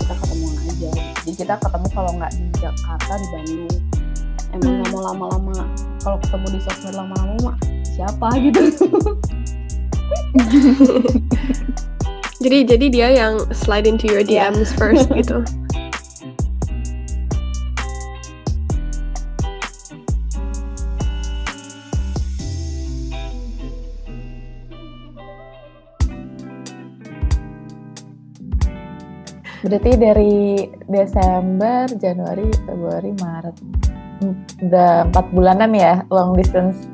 kita 0.00 0.14
ketemuan 0.16 0.56
aja. 0.64 0.90
Jadi 1.22 1.32
kita 1.36 1.54
ketemu 1.60 1.86
kalau 1.92 2.10
nggak 2.16 2.32
di 2.34 2.44
Jakarta 2.58 3.12
di 3.14 3.28
Bandung. 3.30 3.74
Emang 4.50 4.82
nggak 4.82 4.90
mau 4.90 5.02
lama-lama 5.06 5.62
kalau 6.02 6.18
ketemu 6.24 6.46
di 6.58 6.60
sosmed 6.66 6.94
lama-lama 6.98 7.34
mah 7.44 7.56
siapa 7.86 8.28
gitu? 8.40 8.62
Jadi 12.40 12.64
jadi 12.64 12.86
dia 12.88 13.08
yang 13.12 13.36
slide 13.52 13.84
into 13.84 14.08
your 14.08 14.24
DMs 14.24 14.72
yeah. 14.72 14.78
first 14.80 15.12
gitu 15.12 15.44
Berarti 29.70 29.92
dari 30.02 30.66
Desember, 30.90 31.86
Januari, 31.94 32.42
Februari, 32.66 33.14
Maret, 33.22 33.54
udah 34.66 35.06
empat 35.06 35.30
bulanan 35.30 35.70
ya 35.70 36.02
long 36.10 36.34
distance. 36.34 36.90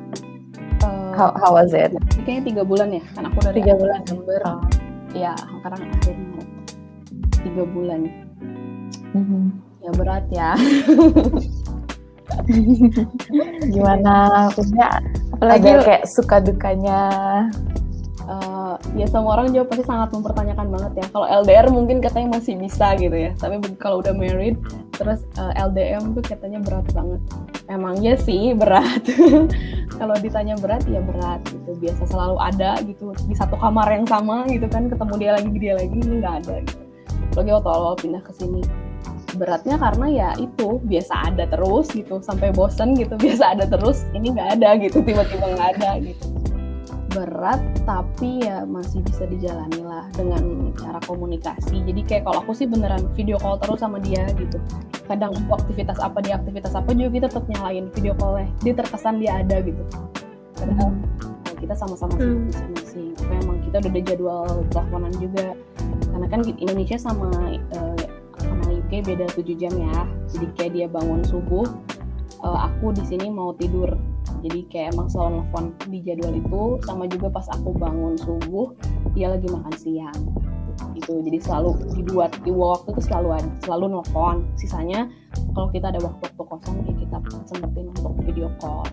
Uh, 0.85 1.17
how, 1.17 1.33
how 1.41 1.57
was 1.57 1.73
it? 1.73 1.89
Kayaknya 2.29 2.53
tiga 2.53 2.63
bulan 2.69 2.93
ya, 2.93 3.01
kan 3.17 3.33
aku 3.33 3.49
dari 3.49 3.65
tiga 3.65 3.81
bulan 3.81 4.05
Desember. 4.05 4.41
Uh, 4.45 4.61
ya, 5.17 5.33
sekarang 5.41 5.81
akhir 5.89 6.15
Maret. 6.21 6.49
Tiga 7.49 7.65
bulan. 7.65 8.01
Mm-hmm. 9.17 9.45
Ya 9.81 9.91
berat 9.97 10.25
ya. 10.29 10.51
Gimana? 13.73 14.15
Maksudnya 14.53 14.89
apalagi 15.33 15.69
ada 15.73 15.81
kayak 15.81 16.05
suka 16.13 16.37
dukanya 16.45 17.01
uh, 18.27 18.66
ya 18.95 19.07
semua 19.09 19.39
orang 19.39 19.53
juga 19.53 19.73
pasti 19.73 19.85
sangat 19.85 20.09
mempertanyakan 20.13 20.67
banget 20.71 20.93
ya. 21.03 21.07
Kalau 21.13 21.27
LDR 21.27 21.67
mungkin 21.69 21.99
katanya 22.01 22.39
masih 22.39 22.55
bisa 22.57 22.95
gitu 22.97 23.15
ya, 23.15 23.31
tapi 23.37 23.59
kalau 23.77 24.01
udah 24.01 24.15
married 24.17 24.57
terus 24.97 25.25
uh, 25.37 25.53
eh, 25.53 25.63
LDM 25.67 26.17
tuh 26.17 26.25
katanya 26.25 26.59
berat 26.65 26.87
banget. 26.93 27.21
Emangnya 27.67 28.15
sih 28.17 28.55
berat. 28.55 29.03
kalau 29.99 30.17
ditanya 30.21 30.55
berat 30.57 30.85
ya 30.89 31.03
berat 31.03 31.41
gitu. 31.49 31.71
Biasa 31.77 32.03
selalu 32.09 32.37
ada 32.41 32.71
gitu 32.87 33.13
di 33.27 33.35
satu 33.35 33.59
kamar 33.59 33.89
yang 33.93 34.07
sama 34.09 34.47
gitu 34.49 34.67
kan, 34.71 34.89
ketemu 34.89 35.15
dia 35.21 35.31
lagi 35.37 35.49
dia 35.59 35.75
lagi 35.77 35.97
ini 35.97 36.15
nggak 36.23 36.35
ada 36.47 36.55
gitu. 36.65 36.83
Lagi 37.37 37.51
waktu 37.53 37.71
awal 37.71 37.95
pindah 37.99 38.23
ke 38.25 38.33
sini. 38.35 38.63
beratnya 39.37 39.77
karena 39.77 40.07
ya 40.09 40.31
itu 40.41 40.81
biasa 40.81 41.29
ada 41.29 41.45
terus 41.45 41.93
gitu 41.93 42.25
sampai 42.25 42.57
bosen 42.57 42.97
gitu 42.97 43.21
biasa 43.25 43.53
ada 43.53 43.69
terus 43.69 44.09
ini 44.17 44.33
nggak 44.33 44.57
ada 44.57 44.81
gitu 44.81 45.05
tiba-tiba 45.05 45.53
nggak 45.53 45.69
ada 45.77 46.01
gitu 46.01 46.46
berat 47.13 47.63
tapi 47.87 48.43
ya 48.43 48.67
masih 48.67 49.03
bisa 49.05 49.25
dijalani 49.27 49.81
lah 49.83 50.07
dengan 50.15 50.73
cara 50.75 50.99
komunikasi. 51.07 51.83
Jadi 51.87 52.01
kayak 52.03 52.23
kalau 52.27 52.43
aku 52.43 52.53
sih 52.53 52.67
beneran 52.67 53.07
video 53.15 53.39
call 53.39 53.59
terus 53.61 53.81
sama 53.81 54.03
dia 54.03 54.27
gitu. 54.35 54.59
Kadang 55.07 55.33
aku 55.35 55.59
aktivitas 55.63 55.99
apa 56.03 56.19
dia 56.21 56.37
aktivitas 56.41 56.75
apa 56.75 56.91
juga 56.93 57.11
kita 57.23 57.27
tetap 57.31 57.45
nyalain 57.47 57.87
video 57.95 58.13
callnya. 58.19 58.49
Dia 58.63 58.73
terkesan 58.75 59.23
dia 59.23 59.41
ada 59.41 59.57
gitu. 59.63 59.83
Padahal 60.57 60.91
nah, 60.93 61.57
kita 61.57 61.75
sama-sama 61.79 62.13
Hmm. 62.17 62.21
sibuk 62.21 62.43
masing-masing 62.51 63.09
Tapi 63.17 63.33
emang 63.43 63.59
kita 63.65 63.77
udah 63.81 63.91
ada 63.91 64.01
jadwal 64.03 64.47
teleponan 64.73 65.13
juga. 65.17 65.47
Karena 66.13 66.27
kan 66.33 66.41
Indonesia 66.45 66.97
sama 66.99 67.29
eh, 67.55 68.05
sama 68.41 68.65
UK 68.73 68.93
beda 69.07 69.27
7 69.33 69.57
jam 69.57 69.73
ya. 69.73 69.99
Jadi 70.33 70.47
kayak 70.59 70.73
dia 70.75 70.87
bangun 70.91 71.23
subuh 71.25 71.65
eh, 72.43 72.59
aku 72.69 72.93
di 72.93 73.05
sini 73.07 73.31
mau 73.33 73.55
tidur. 73.57 73.93
Jadi 74.43 74.67
kayak 74.69 74.95
emang 74.95 75.09
selalu 75.09 75.43
nelfon 75.43 75.65
di 75.89 75.99
jadwal 76.03 76.35
itu 76.35 76.63
sama 76.85 77.05
juga 77.09 77.31
pas 77.31 77.47
aku 77.51 77.73
bangun 77.79 78.19
subuh 78.19 78.75
dia 79.15 79.33
lagi 79.33 79.47
makan 79.49 79.75
siang. 79.79 80.21
Gitu. 80.93 81.25
Jadi 81.25 81.39
selalu 81.41 81.71
di 81.97 82.03
di 82.45 82.53
waktu 82.53 82.89
itu 82.93 83.03
selalu 83.07 83.29
selalu 83.65 83.85
nelfon. 83.97 84.45
Sisanya 84.59 85.09
kalau 85.57 85.73
kita 85.73 85.89
ada 85.89 86.01
waktu-waktu 86.03 86.43
kosong 86.43 86.77
ya 86.85 86.95
kita 87.01 87.17
sempetin 87.49 87.89
untuk 87.97 88.13
video 88.25 88.53
call 88.61 88.85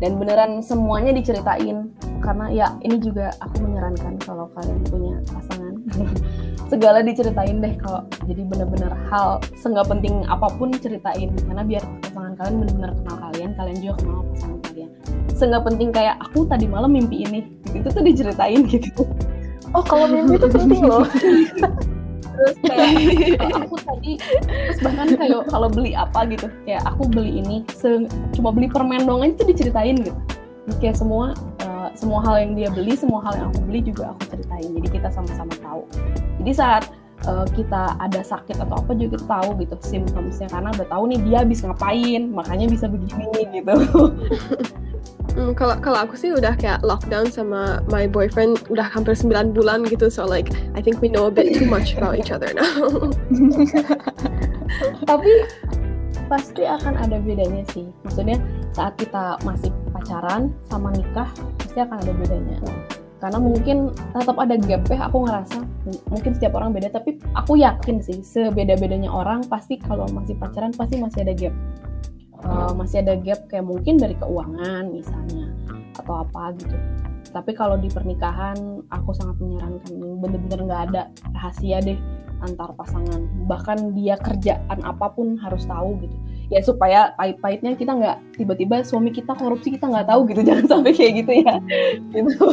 dan 0.00 0.16
beneran 0.16 0.64
semuanya 0.64 1.12
diceritain. 1.12 1.92
Karena 2.20 2.52
ya 2.52 2.66
ini 2.84 3.00
juga 3.00 3.32
aku 3.40 3.64
menyarankan 3.64 4.20
kalau 4.20 4.48
kalian 4.56 4.80
punya 4.88 5.14
pasangan. 5.28 5.74
Segala 6.72 7.04
diceritain 7.04 7.60
deh 7.60 7.74
kalau 7.80 8.04
jadi 8.24 8.42
bener-bener 8.46 8.92
hal 9.12 9.40
seenggak 9.56 9.88
penting 9.88 10.24
apa 10.28 10.48
pun 10.56 10.72
ceritain. 10.72 11.32
Karena 11.44 11.62
biar 11.64 11.84
pasangan 12.04 12.34
kalian 12.36 12.56
bener-bener 12.64 12.90
kenal 12.96 13.16
kalian 13.30 13.50
kalian 13.56 13.78
juga 13.80 13.94
kenal 14.00 14.20
pasangan 14.32 14.58
kalian. 14.68 14.90
Seenggak 15.36 15.62
penting 15.68 15.88
kayak 15.92 16.16
aku 16.20 16.48
tadi 16.48 16.66
malam 16.68 16.92
mimpi 16.92 17.24
ini. 17.24 17.40
Gitu 17.70 17.84
itu 17.84 17.88
tuh 17.92 18.02
diceritain 18.04 18.60
gitu. 18.68 19.04
Oh 19.72 19.84
kalau 19.84 20.08
mimpi 20.08 20.36
itu 20.36 20.48
penting 20.48 20.82
loh. 20.84 21.04
terus 22.40 22.56
kayak 22.64 22.88
aku 23.68 23.76
tadi 23.84 24.12
terus 24.48 24.78
bahkan 24.80 25.06
kayak 25.12 25.44
kalau 25.52 25.68
beli 25.68 25.92
apa 25.92 26.24
gitu 26.32 26.48
kayak 26.64 26.80
aku 26.88 27.04
beli 27.12 27.44
ini 27.44 27.60
se- 27.76 28.08
cuma 28.32 28.48
beli 28.48 28.72
permen 28.72 29.04
doang 29.04 29.28
aja 29.28 29.44
tuh 29.44 29.52
diceritain 29.52 30.00
gitu. 30.00 30.16
Kayak 30.80 30.96
semua 30.96 31.36
eh, 31.60 31.88
semua 31.92 32.24
hal 32.24 32.40
yang 32.40 32.52
dia 32.56 32.68
beli 32.72 32.96
semua 32.96 33.20
hal 33.28 33.36
yang 33.36 33.48
aku 33.52 33.60
beli 33.68 33.80
juga 33.84 34.16
aku 34.16 34.32
ceritain 34.32 34.72
jadi 34.80 34.88
kita 34.88 35.08
sama-sama 35.12 35.52
tahu. 35.60 35.82
Jadi 36.40 36.52
saat 36.56 36.84
eh, 37.28 37.46
kita 37.52 38.00
ada 38.00 38.20
sakit 38.24 38.56
atau 38.56 38.80
apa 38.80 38.96
juga 38.96 39.20
kita 39.20 39.26
tahu 39.28 39.48
gitu 39.60 39.74
symptomsnya 39.84 40.48
karena 40.48 40.72
udah 40.72 40.86
tahu 40.88 41.02
nih 41.12 41.20
dia 41.28 41.36
habis 41.44 41.60
ngapain 41.60 42.32
makanya 42.32 42.66
bisa 42.72 42.88
begini 42.88 43.60
gitu 43.60 43.74
Hmm, 45.30 45.54
kalau 45.54 45.78
kalau 45.78 45.98
aku 46.02 46.18
sih 46.18 46.34
udah 46.34 46.58
kayak 46.58 46.82
lockdown 46.82 47.30
sama 47.30 47.78
my 47.86 48.10
boyfriend 48.10 48.58
udah 48.66 48.82
hampir 48.82 49.14
9 49.14 49.54
bulan 49.54 49.86
gitu 49.86 50.10
so 50.10 50.26
like 50.26 50.50
I 50.74 50.82
think 50.82 50.98
we 50.98 51.06
know 51.06 51.30
a 51.30 51.32
bit 51.32 51.54
too 51.54 51.70
much 51.70 51.94
about 51.94 52.18
each 52.18 52.34
other 52.34 52.50
now. 52.50 52.90
tapi 55.10 55.32
pasti 56.26 56.62
akan 56.66 56.94
ada 56.98 57.22
bedanya 57.22 57.62
sih. 57.70 57.86
Maksudnya 58.06 58.42
saat 58.74 58.98
kita 58.98 59.38
masih 59.46 59.70
pacaran 59.94 60.50
sama 60.66 60.90
nikah 60.94 61.30
pasti 61.62 61.78
akan 61.78 61.96
ada 62.02 62.12
bedanya. 62.14 62.58
Karena 63.20 63.38
mungkin 63.38 63.92
tetap 64.16 64.34
ada 64.40 64.56
gap 64.56 64.82
ya 64.88 65.06
aku 65.06 65.28
ngerasa 65.28 65.60
mungkin 66.08 66.32
setiap 66.36 66.56
orang 66.56 66.72
beda 66.72 66.88
tapi 66.92 67.20
aku 67.36 67.60
yakin 67.60 68.00
sih 68.00 68.20
sebeda-bedanya 68.24 69.08
orang 69.08 69.44
pasti 69.48 69.76
kalau 69.80 70.08
masih 70.12 70.36
pacaran 70.36 70.72
pasti 70.72 71.00
masih 71.00 71.24
ada 71.24 71.34
gap 71.36 71.54
Uh, 72.40 72.72
masih 72.72 73.04
ada 73.04 73.20
gap 73.20 73.44
kayak 73.52 73.68
mungkin 73.68 74.00
dari 74.00 74.16
keuangan 74.16 74.88
misalnya 74.88 75.52
atau 76.00 76.24
apa 76.24 76.56
gitu. 76.56 76.76
Tapi 77.30 77.54
kalau 77.54 77.78
di 77.78 77.86
pernikahan 77.86 78.82
aku 78.90 79.14
sangat 79.14 79.38
menyarankan 79.38 79.92
bener-bener 80.18 80.60
nggak 80.66 80.82
ada 80.90 81.02
rahasia 81.30 81.78
deh 81.78 81.98
antar 82.42 82.72
pasangan. 82.74 83.22
Bahkan 83.46 83.94
dia 83.94 84.16
kerjaan 84.18 84.80
apa 84.82 85.12
pun 85.12 85.38
harus 85.38 85.68
tahu 85.68 86.00
gitu. 86.02 86.16
Ya 86.50 86.58
supaya 86.66 87.14
pahit-pahitnya 87.14 87.78
kita 87.78 87.92
nggak 87.94 88.16
tiba-tiba 88.34 88.82
suami 88.82 89.14
kita 89.14 89.38
korupsi 89.38 89.70
kita 89.78 89.86
nggak 89.86 90.10
tahu 90.10 90.26
gitu. 90.32 90.40
Jangan 90.48 90.66
sampai 90.66 90.92
kayak 90.96 91.12
gitu 91.22 91.32
ya. 91.44 91.54
Gitu. 92.10 92.44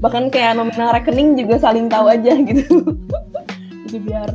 Bahkan 0.00 0.32
kayak 0.32 0.56
nominal 0.56 0.96
rekening 0.96 1.36
juga 1.36 1.60
saling 1.60 1.92
tahu 1.92 2.08
aja 2.08 2.32
gitu. 2.40 2.96
Jadi 3.86 3.98
biar 4.02 4.28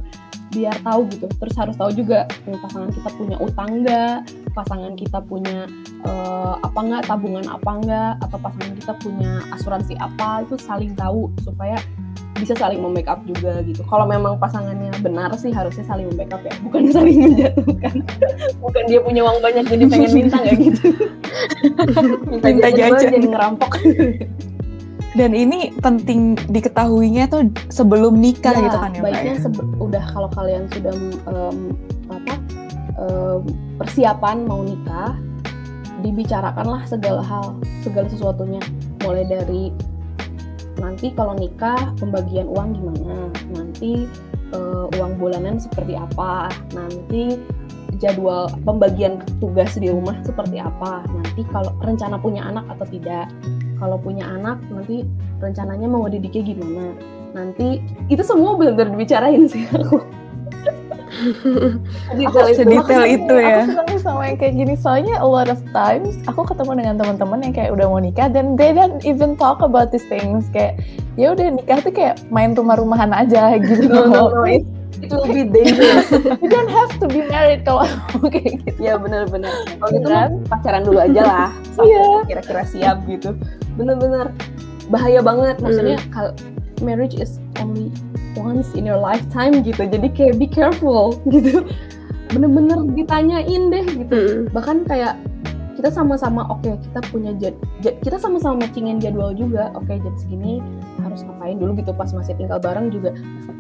biar 0.52 0.76
tahu 0.84 1.08
gitu 1.10 1.26
terus 1.40 1.56
harus 1.56 1.76
tahu 1.80 1.92
juga 1.96 2.28
eh, 2.28 2.60
pasangan 2.60 2.92
kita 2.92 3.10
punya 3.16 3.38
utang 3.40 3.70
nggak 3.82 4.18
pasangan 4.52 4.94
kita 5.00 5.20
punya 5.24 5.66
eh, 6.04 6.56
apa 6.60 6.80
nggak 6.80 7.04
tabungan 7.08 7.46
apa 7.48 7.72
nggak 7.82 8.14
atau 8.28 8.38
pasangan 8.38 8.74
kita 8.76 8.94
punya 9.00 9.32
asuransi 9.56 9.96
apa 9.98 10.44
itu 10.44 10.56
saling 10.60 10.92
tahu 11.00 11.32
supaya 11.42 11.80
bisa 12.42 12.58
saling 12.58 12.82
membackup 12.82 13.22
juga 13.30 13.62
gitu. 13.62 13.86
Kalau 13.86 14.10
memang 14.10 14.42
pasangannya 14.42 14.90
benar 15.06 15.30
sih 15.38 15.54
harusnya 15.54 15.86
saling 15.86 16.10
membackup 16.10 16.42
ya, 16.42 16.54
bukan 16.66 16.90
saling 16.98 17.18
menjatuhkan. 17.22 18.02
bukan 18.58 18.84
dia 18.90 19.00
punya 19.06 19.22
uang 19.22 19.46
banyak 19.46 19.66
jadi 19.70 19.86
pengen 19.86 20.12
minta 20.18 20.38
nggak 20.42 20.58
gitu. 20.58 20.86
minta, 22.34 22.48
Minta 22.50 22.70
jajan 22.74 22.98
jajan. 22.98 23.12
jadi 23.14 23.28
ngerampok. 23.30 23.72
Dan 25.12 25.36
ini 25.36 25.76
penting 25.84 26.40
diketahuinya 26.48 27.28
tuh 27.28 27.52
sebelum 27.68 28.16
nikah 28.16 28.56
Ya, 28.56 28.64
gitu 28.72 28.78
kan 28.80 28.92
ya 28.96 29.02
baiknya 29.04 29.36
ya? 29.44 29.50
udah 29.84 30.04
kalau 30.16 30.30
kalian 30.32 30.72
sudah 30.72 30.94
em, 31.28 31.58
apa 32.08 32.34
em, 32.96 33.42
persiapan 33.76 34.48
mau 34.48 34.64
nikah 34.64 35.20
dibicarakanlah 36.00 36.88
segala 36.88 37.20
hal 37.28 37.60
segala 37.84 38.08
sesuatunya. 38.08 38.64
Mulai 39.04 39.28
dari 39.28 39.64
nanti 40.80 41.12
kalau 41.12 41.36
nikah 41.36 41.92
pembagian 42.00 42.48
uang 42.48 42.80
gimana? 42.80 43.30
Nanti 43.52 44.08
eh, 44.56 44.86
uang 44.96 45.20
bulanan 45.20 45.60
seperti 45.60 45.94
apa? 46.00 46.48
Nanti 46.72 47.36
jadwal 48.00 48.50
pembagian 48.66 49.22
tugas 49.38 49.78
di 49.78 49.92
rumah 49.92 50.18
seperti 50.26 50.58
apa? 50.58 51.06
Nanti 51.06 51.44
kalau 51.52 51.76
rencana 51.84 52.18
punya 52.18 52.48
anak 52.48 52.66
atau 52.72 52.86
tidak 52.90 53.30
kalau 53.82 53.98
punya 53.98 54.30
anak 54.30 54.62
nanti 54.70 55.04
rencananya 55.42 55.90
mau 55.90 56.06
didiknya 56.06 56.54
gimana 56.54 56.94
nanti 57.34 57.82
itu 58.14 58.22
semua 58.22 58.54
benar-benar 58.56 58.94
dibicarain 58.94 59.50
sih 59.50 59.66
aku 59.74 60.00
Sedetail 62.08 62.48
itu. 62.48 62.58
Sedetail 62.64 63.04
itu 63.04 63.36
ya. 63.36 63.68
Aku 63.68 63.72
senang 63.76 64.00
sama 64.00 64.22
yang 64.32 64.38
kayak 64.40 64.54
gini 64.58 64.74
soalnya 64.80 65.16
a 65.20 65.28
lot 65.28 65.52
of 65.52 65.60
times 65.76 66.18
aku 66.26 66.48
ketemu 66.48 66.82
dengan 66.82 66.96
teman-teman 66.98 67.40
yang 67.44 67.54
kayak 67.54 67.72
udah 67.76 67.86
mau 67.92 68.02
nikah 68.02 68.32
dan 68.32 68.56
they 68.56 68.72
don't 68.72 69.04
even 69.04 69.36
talk 69.36 69.60
about 69.60 69.92
these 69.92 70.06
things 70.08 70.48
kayak 70.56 70.80
ya 71.20 71.36
udah 71.36 71.52
nikah 71.52 71.84
tuh 71.84 71.92
kayak 71.94 72.18
main 72.32 72.56
rumah-rumahan 72.56 73.12
aja 73.12 73.56
gitu. 73.62 73.92
no, 73.92 74.08
no, 74.08 74.24
no, 74.32 74.44
it, 75.00 75.06
it 75.06 75.10
will 75.10 75.26
be 75.26 75.44
dangerous 75.44 76.08
You 76.42 76.48
don't 76.48 76.68
have 76.70 76.92
to 76.98 77.08
be 77.08 77.24
married 77.24 77.64
kalau 77.64 77.88
kayak 78.28 78.60
gitu. 78.62 78.78
ya 78.78 78.96
benar-benar 78.96 79.52
kalau 79.78 79.92
gitu 79.92 80.08
Kan? 80.08 80.30
pacaran 80.46 80.84
dulu 80.84 81.00
aja 81.00 81.22
lah 81.22 81.50
sampai 81.76 81.90
Iya. 81.90 82.08
kira-kira 82.28 82.64
siap 82.66 82.98
gitu 83.06 83.32
bener-bener 83.74 84.34
bahaya 84.88 85.20
banget 85.20 85.56
maksudnya 85.60 85.96
Hmm. 85.98 86.12
kalau 86.12 86.32
marriage 86.82 87.16
is 87.16 87.40
only 87.58 87.88
once 88.34 88.74
in 88.74 88.84
your 88.84 88.98
lifetime 88.98 89.62
gitu 89.62 89.80
jadi 89.82 90.08
kayak 90.10 90.36
be 90.36 90.46
careful 90.46 91.16
gitu 91.34 91.64
bener-bener 92.30 92.80
ditanyain 92.94 93.64
deh 93.68 93.86
gitu 93.88 94.18
Mm. 94.18 94.52
bahkan 94.52 94.84
kayak 94.84 95.16
kita 95.72 95.88
sama-sama 95.90 96.46
oke 96.48 96.68
kita 96.70 97.00
punya 97.10 97.32
jad, 97.36 97.56
jad- 97.80 97.98
kita 98.00 98.16
sama-sama 98.16 98.62
matchingin 98.62 98.98
jadwal 98.98 99.32
juga 99.32 99.72
oke 99.74 99.90
jam 99.90 100.14
segini 100.16 100.60
harus 101.12 101.28
ngapain 101.28 101.58
dulu 101.60 101.72
gitu 101.78 101.92
pas 101.92 102.10
masih 102.16 102.34
tinggal 102.40 102.58
bareng 102.58 102.88
juga 102.90 103.12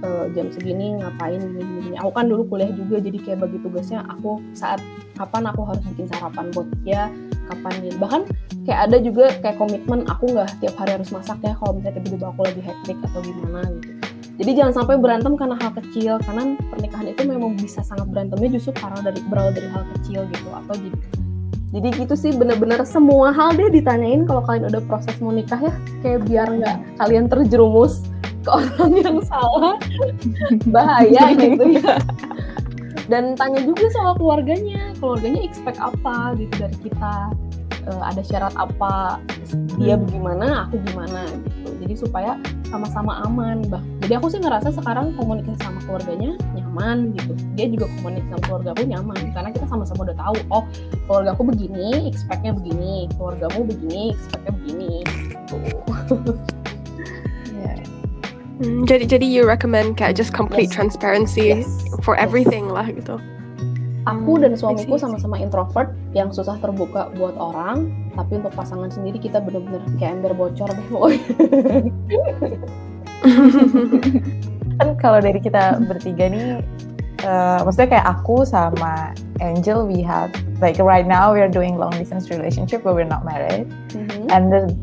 eh, 0.01 0.25
jam 0.33 0.47
segini 0.49 0.97
ngapain 0.97 1.39
gini, 1.39 1.91
gini. 1.91 1.95
aku 1.99 2.11
kan 2.15 2.25
dulu 2.31 2.47
kuliah 2.47 2.71
juga 2.71 3.03
jadi 3.03 3.17
kayak 3.19 3.39
bagi 3.43 3.57
tugasnya 3.59 3.99
aku 4.07 4.39
saat 4.55 4.79
kapan 5.19 5.43
aku 5.51 5.61
harus 5.67 5.83
bikin 5.93 6.07
sarapan 6.09 6.49
buat 6.55 6.67
dia 6.87 7.11
kapan 7.51 7.73
ini 7.83 7.91
bahkan 7.99 8.21
kayak 8.63 8.79
ada 8.89 8.97
juga 9.03 9.25
kayak 9.43 9.59
komitmen 9.59 10.07
aku 10.07 10.31
nggak 10.31 10.49
tiap 10.63 10.75
hari 10.79 10.95
harus 10.95 11.11
masak 11.11 11.37
ya 11.43 11.53
kalau 11.59 11.75
misalnya 11.75 11.99
tiba-tiba 11.99 12.25
aku 12.31 12.41
lagi 12.47 12.61
hektik 12.63 12.97
atau 13.11 13.19
gimana 13.21 13.61
gitu 13.77 14.01
jadi 14.41 14.51
jangan 14.57 14.73
sampai 14.81 14.95
berantem 14.97 15.33
karena 15.37 15.55
hal 15.61 15.71
kecil 15.77 16.17
karena 16.25 16.57
pernikahan 16.73 17.07
itu 17.13 17.21
memang 17.29 17.53
bisa 17.61 17.85
sangat 17.85 18.09
berantemnya 18.09 18.57
justru 18.57 18.73
karena 18.73 18.99
dari 19.05 19.21
berawal 19.29 19.53
dari 19.53 19.69
hal 19.69 19.83
kecil 19.97 20.25
gitu 20.33 20.49
atau 20.49 20.75
jadi 21.71 21.87
gitu 22.03 22.15
sih 22.19 22.31
bener-bener 22.35 22.83
semua 22.83 23.31
hal 23.31 23.55
deh 23.55 23.71
ditanyain 23.71 24.27
kalau 24.27 24.43
kalian 24.43 24.67
udah 24.67 24.83
proses 24.91 25.15
mau 25.23 25.31
nikah 25.31 25.59
ya. 25.59 25.73
Kayak 26.03 26.19
biar 26.27 26.47
nggak 26.59 26.77
kalian 26.99 27.25
terjerumus 27.31 28.03
ke 28.43 28.51
orang 28.51 28.91
yang 28.99 29.17
salah. 29.23 29.79
Bahaya 30.75 31.31
gitu 31.39 31.79
ya. 31.79 31.95
Dan 33.07 33.39
tanya 33.39 33.63
juga 33.63 33.87
soal 33.87 34.19
keluarganya. 34.19 34.91
Keluarganya 34.99 35.47
expect 35.47 35.79
apa 35.79 36.35
gitu 36.35 36.51
dari 36.59 36.75
kita 36.83 37.31
uh, 37.87 38.03
ada 38.05 38.21
syarat 38.21 38.53
apa 38.57 39.17
dia 39.81 39.97
bagaimana 39.97 40.67
aku 40.67 40.79
gimana 40.87 41.25
gitu 41.27 41.69
jadi 41.81 41.93
supaya 41.97 42.31
sama-sama 42.69 43.25
aman 43.27 43.65
bah 43.67 43.83
jadi 44.05 44.21
aku 44.21 44.31
sih 44.31 44.39
ngerasa 44.39 44.71
sekarang 44.71 45.11
komunikasi 45.19 45.59
sama 45.59 45.79
keluarganya 45.83 46.37
nyaman 46.55 47.11
gitu 47.17 47.31
dia 47.59 47.67
juga 47.67 47.85
komunikasi 47.99 48.29
sama 48.31 48.43
keluarga 48.47 48.69
aku 48.77 48.83
nyaman 48.87 49.21
karena 49.35 49.49
kita 49.51 49.65
sama-sama 49.67 49.99
udah 50.07 50.17
tahu 50.17 50.37
oh 50.53 50.63
keluarga 51.09 51.29
aku 51.35 51.43
begini 51.51 52.07
expectnya 52.07 52.55
begini 52.55 53.11
keluargamu 53.19 53.67
begini 53.67 54.15
expectnya 54.15 54.51
begini 54.55 54.91
gitu. 55.03 55.57
Yeah. 57.51 57.77
Hmm, 58.61 58.85
jadi 58.85 59.03
jadi 59.09 59.25
you 59.25 59.43
recommend 59.43 59.97
kayak 59.97 60.15
just 60.15 60.31
complete 60.31 60.69
Yes. 60.69 60.77
transparency 60.77 61.51
Yes. 61.51 61.67
for 62.05 62.13
Yes. 62.15 62.29
everything 62.29 62.69
lah 62.69 62.87
gitu. 62.87 63.17
Aku 64.09 64.41
dan 64.41 64.57
suamiku 64.57 64.97
sama-sama 64.97 65.37
introvert 65.37 65.93
yang 66.17 66.33
susah 66.33 66.57
terbuka 66.57 67.13
buat 67.13 67.37
orang, 67.37 67.93
tapi 68.17 68.41
untuk 68.41 68.49
pasangan 68.57 68.89
sendiri 68.89 69.21
kita 69.21 69.37
bener-bener 69.37 69.85
kayak 70.01 70.17
ember 70.17 70.33
bocor 70.33 70.65
deh 70.73 70.87
pokoknya. 70.89 71.21
kan 74.81 74.97
kalau 74.97 75.21
dari 75.21 75.37
kita 75.37 75.77
bertiga 75.85 76.25
nih 76.33 76.65
uh, 77.25 77.61
maksudnya 77.61 77.97
kayak 77.97 78.07
aku 78.17 78.41
sama 78.41 79.13
Angel 79.41 79.85
we 79.85 80.01
have 80.01 80.33
like 80.57 80.77
right 80.81 81.05
now 81.05 81.33
we 81.33 81.41
are 81.41 81.49
doing 81.49 81.77
long 81.77 81.93
distance 81.93 82.29
relationship 82.33 82.81
but 82.81 82.97
we're 82.97 83.05
not 83.05 83.21
married. 83.25 83.69
And 84.33 84.49
the, 84.49 84.73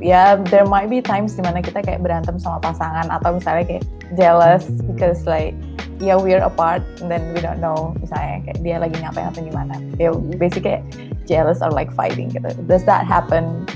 ya 0.00 0.40
there 0.48 0.64
might 0.64 0.88
be 0.88 1.04
times 1.04 1.36
di 1.36 1.44
mana 1.44 1.60
kita 1.60 1.84
kayak 1.84 2.00
berantem 2.00 2.40
sama 2.40 2.60
pasangan 2.64 3.08
atau 3.12 3.36
misalnya 3.36 3.64
kayak 3.68 3.84
jealous 4.16 4.66
because 4.88 5.22
like 5.26 5.54
ya 6.00 6.16
we're 6.16 6.40
apart 6.40 6.80
and 7.04 7.12
then 7.12 7.20
we 7.36 7.40
don't 7.44 7.60
know 7.60 7.92
misalnya 8.00 8.40
kayak 8.48 8.58
dia 8.64 8.76
lagi 8.80 8.96
ngapain 9.04 9.28
atau 9.28 9.44
gimana 9.44 9.74
ya 10.00 10.10
basically 10.40 10.80
kayak 10.80 10.82
jealous 11.28 11.60
or 11.60 11.68
like 11.70 11.92
fighting 11.92 12.32
gitu 12.32 12.48
does 12.64 12.82
that 12.88 13.04
happen 13.04 13.68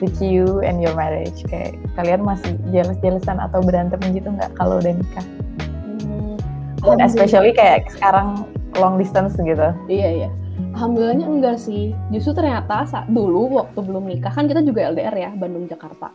with 0.00 0.16
you 0.24 0.64
and 0.64 0.80
your 0.80 0.96
marriage 0.96 1.44
kayak 1.52 1.76
kalian 2.00 2.24
masih 2.24 2.56
jealous-jealousan 2.72 3.36
atau 3.36 3.60
berantem 3.60 4.00
gitu 4.16 4.32
nggak 4.32 4.50
kalau 4.56 4.80
udah 4.80 4.96
nikah 4.96 5.26
Hmm, 6.00 6.40
dan 6.96 7.04
especially 7.04 7.52
kayak 7.52 7.84
sekarang 7.92 8.48
long 8.80 8.96
distance 8.96 9.36
gitu 9.36 9.68
Iya 9.84 10.08
iya. 10.24 10.30
Alhamdulillahnya 10.72 11.26
enggak 11.28 11.56
sih. 11.60 11.92
Justru 12.08 12.40
ternyata 12.40 12.88
saat 12.88 13.04
dulu 13.12 13.52
waktu 13.60 13.84
belum 13.84 14.08
nikah 14.08 14.32
kan 14.32 14.48
kita 14.48 14.64
juga 14.64 14.88
LDR 14.88 15.12
ya 15.12 15.30
Bandung 15.36 15.68
Jakarta. 15.68 16.08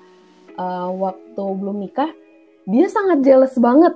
Eh, 0.55 0.89
waktu 0.89 1.43
belum 1.61 1.85
nikah 1.85 2.09
dia 2.65 2.87
sangat 2.89 3.21
jealous 3.21 3.55
banget. 3.57 3.93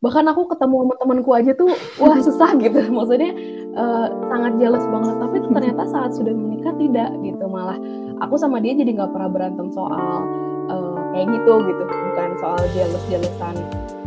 Bahkan 0.00 0.24
aku 0.30 0.52
ketemu 0.54 0.76
sama 0.86 0.94
temanku 1.00 1.30
aja 1.34 1.52
tuh 1.56 1.72
wah 1.98 2.18
susah 2.22 2.54
gitu. 2.58 2.78
Maksudnya 2.96 3.32
eh, 3.74 4.06
sangat 4.30 4.52
jealous 4.62 4.86
banget. 4.86 5.16
Tapi 5.18 5.36
ternyata 5.50 5.82
saat 5.90 6.10
sudah 6.14 6.32
menikah 6.34 6.74
tidak 6.78 7.10
gitu. 7.22 7.44
Malah 7.46 7.78
aku 8.22 8.38
sama 8.38 8.62
dia 8.62 8.74
jadi 8.74 8.94
nggak 8.94 9.10
pernah 9.10 9.30
berantem 9.30 9.68
soal 9.74 10.22
eh, 10.70 10.98
kayak 11.14 11.26
gitu 11.34 11.52
gitu. 11.66 11.82
Bukan 11.84 12.28
soal 12.38 12.60
jealous 12.74 13.04
jealousan 13.10 13.54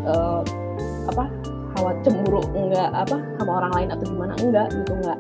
eh, 0.07 0.41
apa 1.09 1.25
khawatir 1.75 2.11
cemburu 2.11 2.43
enggak 2.53 2.91
apa 2.91 3.17
sama 3.39 3.51
orang 3.63 3.71
lain 3.77 3.89
atau 3.95 4.05
gimana 4.05 4.33
enggak 4.37 4.67
gitu 4.73 4.91
enggak 4.99 5.17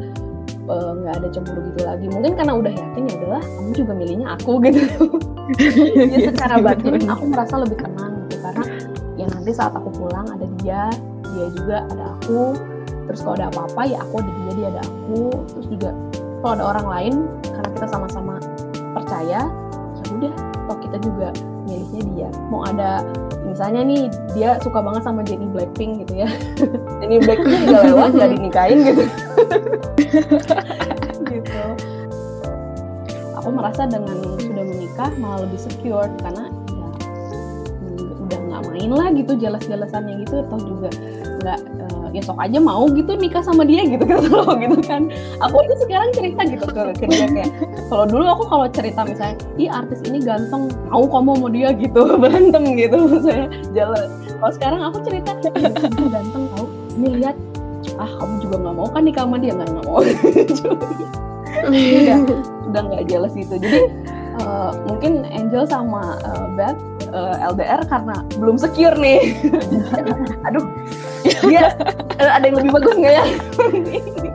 eh, 0.69 0.91
nggak 1.03 1.13
ada 1.19 1.27
cemburu 1.33 1.61
gitu 1.73 1.81
lagi. 1.83 2.05
Mungkin 2.07 2.33
karena 2.37 2.53
udah 2.53 2.73
yakin 2.73 3.03
ya 3.09 3.13
adalah 3.17 3.41
kamu 3.41 3.71
juga 3.73 3.91
milihnya 3.97 4.27
aku 4.37 4.51
gitu. 4.65 4.81
Jadi 5.57 6.17
secara 6.29 6.55
batin 6.61 7.01
aku 7.09 7.23
merasa 7.25 7.55
lebih 7.57 7.77
tenang 7.81 8.13
gitu 8.29 8.37
karena 8.45 8.65
ya 9.17 9.25
nanti 9.33 9.51
saat 9.51 9.73
aku 9.73 9.89
pulang 9.91 10.29
ada 10.29 10.45
dia 10.61 10.93
dia 11.33 11.47
juga 11.57 11.85
ada 11.89 12.05
aku. 12.21 12.53
Terus 13.09 13.19
kalau 13.25 13.35
ada 13.41 13.47
apa-apa 13.49 13.81
ya 13.89 13.97
aku 14.05 14.13
ada 14.21 14.31
dia 14.31 14.51
dia 14.53 14.67
ada 14.77 14.81
aku. 14.85 15.21
Terus 15.57 15.67
juga 15.73 15.89
kalau 16.39 16.53
ada 16.55 16.65
orang 16.77 16.87
lain 16.87 17.13
karena 17.49 17.69
kita 17.75 17.87
sama-sama 17.89 18.35
percaya 18.93 19.41
ya 19.49 20.09
udah 20.09 20.33
toh 20.69 20.77
kita 20.85 20.97
juga 21.01 21.27
milihnya 21.65 22.01
dia. 22.13 22.29
Mau 22.53 22.61
ada 22.65 23.01
misalnya 23.49 23.81
nih 23.81 24.01
dia 24.37 24.61
suka 24.61 24.79
banget 24.85 25.01
sama 25.01 25.25
Jennie 25.25 25.49
Blackpink 25.49 26.05
gitu 26.05 26.13
ya. 26.21 26.29
Jennie 27.01 27.21
Blackpink 27.25 27.57
juga 27.65 27.79
lewat 27.89 28.09
nggak 28.13 28.29
dinikahin 28.37 28.79
gitu 28.85 29.03
gitu. 31.31 31.61
Aku 33.39 33.49
merasa 33.55 33.87
dengan 33.87 34.19
sudah 34.37 34.63
menikah 34.67 35.09
malah 35.17 35.47
lebih 35.47 35.59
secure 35.61 36.09
karena 36.19 36.51
ya 36.69 36.87
udah 38.27 38.39
nggak 38.51 38.61
main 38.67 38.91
lah 38.91 39.07
gitu 39.15 39.31
jelas-jelasannya 39.39 40.27
gitu 40.27 40.43
atau 40.43 40.57
juga 40.59 40.89
nggak 41.39 41.59
eh, 41.79 42.07
ya 42.19 42.21
sok 42.25 42.35
aja 42.41 42.59
mau 42.59 42.83
gitu 42.91 43.15
nikah 43.15 43.39
sama 43.45 43.63
dia 43.63 43.85
gitu 43.87 44.03
kan 44.03 44.19
loh 44.33 44.53
gitu 44.59 44.77
kan. 44.83 45.07
Aku 45.39 45.55
aja 45.61 45.75
sekarang 45.87 46.09
cerita 46.11 46.41
gitu 46.51 46.65
ke, 46.67 46.81
ke 46.99 47.05
kayak 47.07 47.51
kalau 47.87 48.05
dulu 48.05 48.25
aku 48.27 48.43
kalau 48.49 48.67
cerita 48.69 49.01
misalnya 49.07 49.35
ih 49.55 49.69
artis 49.71 49.99
ini 50.03 50.19
ganteng 50.19 50.67
mau 50.91 51.05
kamu 51.07 51.31
mau 51.39 51.49
dia 51.49 51.69
gitu 51.71 52.01
berantem 52.21 52.63
gitu 52.75 52.97
saya 53.23 53.47
jalan 53.71 54.07
kalau 54.39 54.51
sekarang 54.55 54.81
aku 54.83 54.97
cerita 55.07 55.31
"Ih, 55.47 55.51
dia 55.51 56.07
ganteng 56.11 56.43
tau 56.53 56.65
ini 56.99 57.07
lihat 57.23 57.35
ah 57.99 58.09
kamu 58.17 58.33
juga 58.39 58.55
nggak 58.63 58.75
mau 58.79 58.87
kan 58.87 59.01
nikah 59.03 59.23
sama 59.27 59.37
dia? 59.37 59.53
Nggak 59.53 59.69
nggak 59.75 59.85
mau. 59.85 59.99
Udah 61.69 62.17
udah 62.69 62.81
nggak 62.87 63.03
jelas 63.09 63.31
gitu. 63.35 63.59
Jadi 63.59 63.81
eh, 64.39 64.71
mungkin 64.87 65.27
Angel 65.27 65.67
sama 65.67 66.15
eh, 66.23 66.47
Beth 66.55 66.79
eh, 67.11 67.35
LDR 67.51 67.81
karena 67.89 68.23
belum 68.39 68.55
secure 68.55 68.95
nih. 68.95 69.35
Aduh 70.47 70.63
dia 71.23 71.75
ada 72.17 72.45
yang 72.45 72.57
lebih 72.59 72.71
bagus 72.73 72.95
nggak 72.95 73.13
ya 73.13 73.25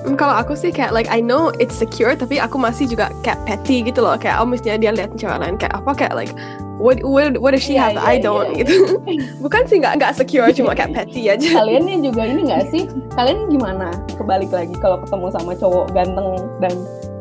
Hmm, 0.00 0.16
Kalau 0.16 0.32
aku 0.32 0.56
sih 0.56 0.72
kayak 0.72 0.90
like 0.90 1.08
I 1.08 1.20
know 1.20 1.52
it's 1.60 1.76
secure 1.76 2.16
tapi 2.16 2.40
aku 2.40 2.56
masih 2.56 2.88
juga 2.88 3.12
kayak 3.20 3.44
petty 3.44 3.84
gitu 3.84 4.00
loh. 4.00 4.16
Kayak 4.16 4.40
oh 4.40 4.48
misalnya 4.48 4.78
dia 4.80 4.92
lihat 4.96 5.10
cewek 5.14 5.38
lain 5.38 5.56
kayak 5.60 5.76
apa 5.76 5.90
kayak 5.92 6.14
like 6.16 6.32
what 6.80 6.96
what 7.04 7.36
what 7.36 7.52
does 7.52 7.60
she 7.60 7.76
Iya, 7.76 7.92
have? 7.92 7.94
that 8.00 8.08
I 8.08 8.16
iya, 8.16 8.24
don't 8.24 8.48
iya, 8.56 8.64
gitu. 8.64 8.74
bukan 9.44 9.62
sih 9.68 9.76
nggak 9.78 10.00
nggak 10.00 10.12
secure 10.16 10.48
cuma 10.56 10.72
kayak 10.72 10.96
petty 10.96 11.28
aja. 11.32 11.48
Kalian 11.52 11.84
nih 11.84 11.98
juga 12.00 12.22
ini 12.24 12.40
nggak 12.48 12.64
sih? 12.72 12.88
Kalian 13.12 13.52
gimana? 13.52 13.92
Kebalik 14.16 14.48
lagi 14.48 14.72
kalau 14.80 14.96
ketemu 15.04 15.26
sama 15.30 15.52
cowok 15.52 15.92
ganteng 15.92 16.28
dan 16.64 16.72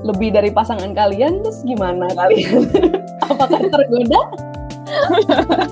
lebih 0.08 0.32
dari 0.32 0.48
pasangan 0.48 0.96
kalian 0.96 1.44
terus 1.44 1.60
gimana 1.68 2.08
kalian? 2.15 2.63
Apakah 3.32 3.60
tergoda? 3.68 4.22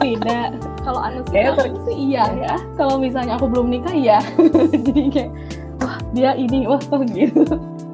Tidak. 0.03 0.49
Kalau 0.83 0.99
anu 1.03 1.19
sih 1.31 1.95
iya 1.95 2.27
ya. 2.35 2.55
Kalau 2.75 2.99
misalnya 2.99 3.35
aku 3.35 3.47
belum 3.49 3.67
nikah 3.67 3.91
iya. 3.91 4.19
Jadi 4.71 5.03
kayak 5.11 5.31
dia 6.17 6.33
ini 6.33 6.65
wah 6.65 6.81
oh, 6.89 7.05
gitu 7.05 7.45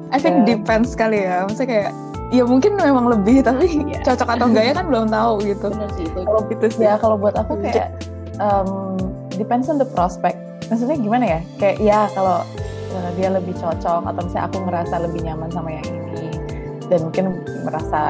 I 0.08 0.16
think 0.16 0.46
Ya. 0.46 0.56
depends 0.56 0.94
kali 0.94 1.26
ya. 1.26 1.44
Maksudnya 1.44 1.68
kayak 1.68 1.92
ya 2.30 2.42
mungkin 2.42 2.72
memang 2.74 3.06
lebih 3.10 3.42
tapi 3.42 3.66
Iya. 3.84 4.00
cocok 4.02 4.28
atau 4.32 4.46
enggaknya 4.48 4.72
kan 4.74 4.86
belum 4.88 5.06
tahu 5.12 5.32
gitu. 5.44 5.66
bener 5.68 5.90
sih 5.92 6.04
itu 6.06 6.20
kalau 6.22 6.40
Gitu 6.48 6.66
sih. 6.72 6.82
ya 6.82 6.94
kalau 6.96 7.16
buat 7.18 7.34
aku 7.34 7.52
kayak 7.60 7.92
um, 8.38 8.96
depends 9.30 9.68
on 9.68 9.76
the 9.76 9.86
prospect 9.86 10.38
maksudnya 10.66 10.96
gimana 10.96 11.24
ya 11.28 11.40
kayak 11.58 11.76
ya 11.78 12.00
kalau 12.10 12.40
uh, 12.90 13.10
dia 13.14 13.28
lebih 13.28 13.52
cocok 13.54 14.02
atau 14.02 14.20
misalnya 14.22 14.44
aku 14.48 14.56
ngerasa 14.64 14.94
lebih 15.02 15.20
nyaman 15.22 15.50
sama 15.50 15.68
yang 15.70 15.86
ini 16.14 16.26
dan 16.88 16.98
mungkin 17.02 17.24
merasa 17.62 18.00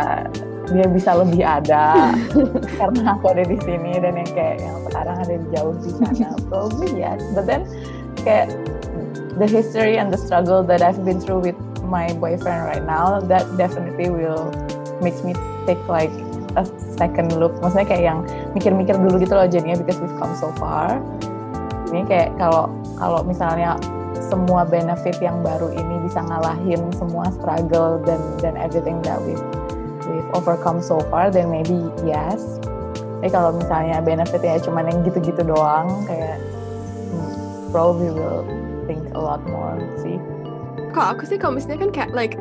dia 0.71 0.87
bisa 0.89 1.11
lebih 1.13 1.43
ada 1.43 2.15
karena 2.81 3.03
aku 3.13 3.25
ada 3.29 3.45
di 3.45 3.59
sini 3.61 3.97
dan 3.99 4.15
yang 4.15 4.31
kayak 4.33 4.57
yang 4.61 4.77
sekarang 4.89 5.17
ada 5.21 5.35
di 5.35 5.47
jauh 5.53 5.75
di 5.77 5.91
sana 5.93 6.29
probably 6.49 6.89
yes 6.97 7.21
but 7.33 7.45
then 7.45 7.65
kayak 8.23 8.49
the 9.39 9.47
history 9.47 9.99
and 9.99 10.13
the 10.13 10.19
struggle 10.19 10.63
that 10.63 10.83
I've 10.83 11.05
been 11.05 11.21
through 11.21 11.41
with 11.41 11.59
my 11.83 12.13
boyfriend 12.15 12.65
right 12.65 12.85
now 12.85 13.21
that 13.21 13.45
definitely 13.57 14.09
will 14.09 14.51
makes 15.03 15.23
me 15.23 15.35
take 15.67 15.81
like 15.91 16.13
a 16.55 16.65
second 16.95 17.35
look. 17.35 17.59
Maksudnya 17.59 17.87
kayak 17.87 18.05
yang 18.07 18.19
mikir-mikir 18.55 18.95
dulu 18.95 19.19
gitu 19.19 19.35
loh 19.35 19.47
jadinya 19.51 19.75
because 19.75 19.99
we've 19.99 20.19
come 20.23 20.31
so 20.39 20.55
far. 20.55 21.03
Ini 21.91 22.07
kayak 22.07 22.39
kalau 22.39 22.71
kalau 22.95 23.27
misalnya 23.27 23.75
semua 24.23 24.63
benefit 24.63 25.19
yang 25.19 25.43
baru 25.43 25.75
ini 25.75 26.07
bisa 26.07 26.23
ngalahin 26.23 26.81
semua 26.95 27.29
struggle 27.35 27.99
dan 28.07 28.23
dan 28.39 28.55
everything 28.55 29.03
that 29.03 29.19
we've 29.27 29.43
we've 30.07 30.31
overcome 30.33 30.79
so 30.79 31.03
far 31.11 31.29
then 31.29 31.51
maybe 31.51 31.91
yes. 32.07 32.63
Tapi 33.19 33.33
kalau 33.33 33.57
misalnya 33.57 34.05
benefitnya 34.05 34.61
cuman 34.61 34.85
yang 34.85 35.01
gitu-gitu 35.01 35.43
doang 35.49 35.89
kayak 36.05 36.37
hmm, 37.09 37.35
probably 37.73 38.13
will 38.13 38.45
a 39.15 39.21
lot 39.23 39.41
more 39.47 39.79
aku 41.15 41.27
sih 41.27 41.39
kalau 41.39 41.59
misalnya 41.59 41.79
kan 41.87 41.91
kayak 41.91 42.11
like 42.15 42.35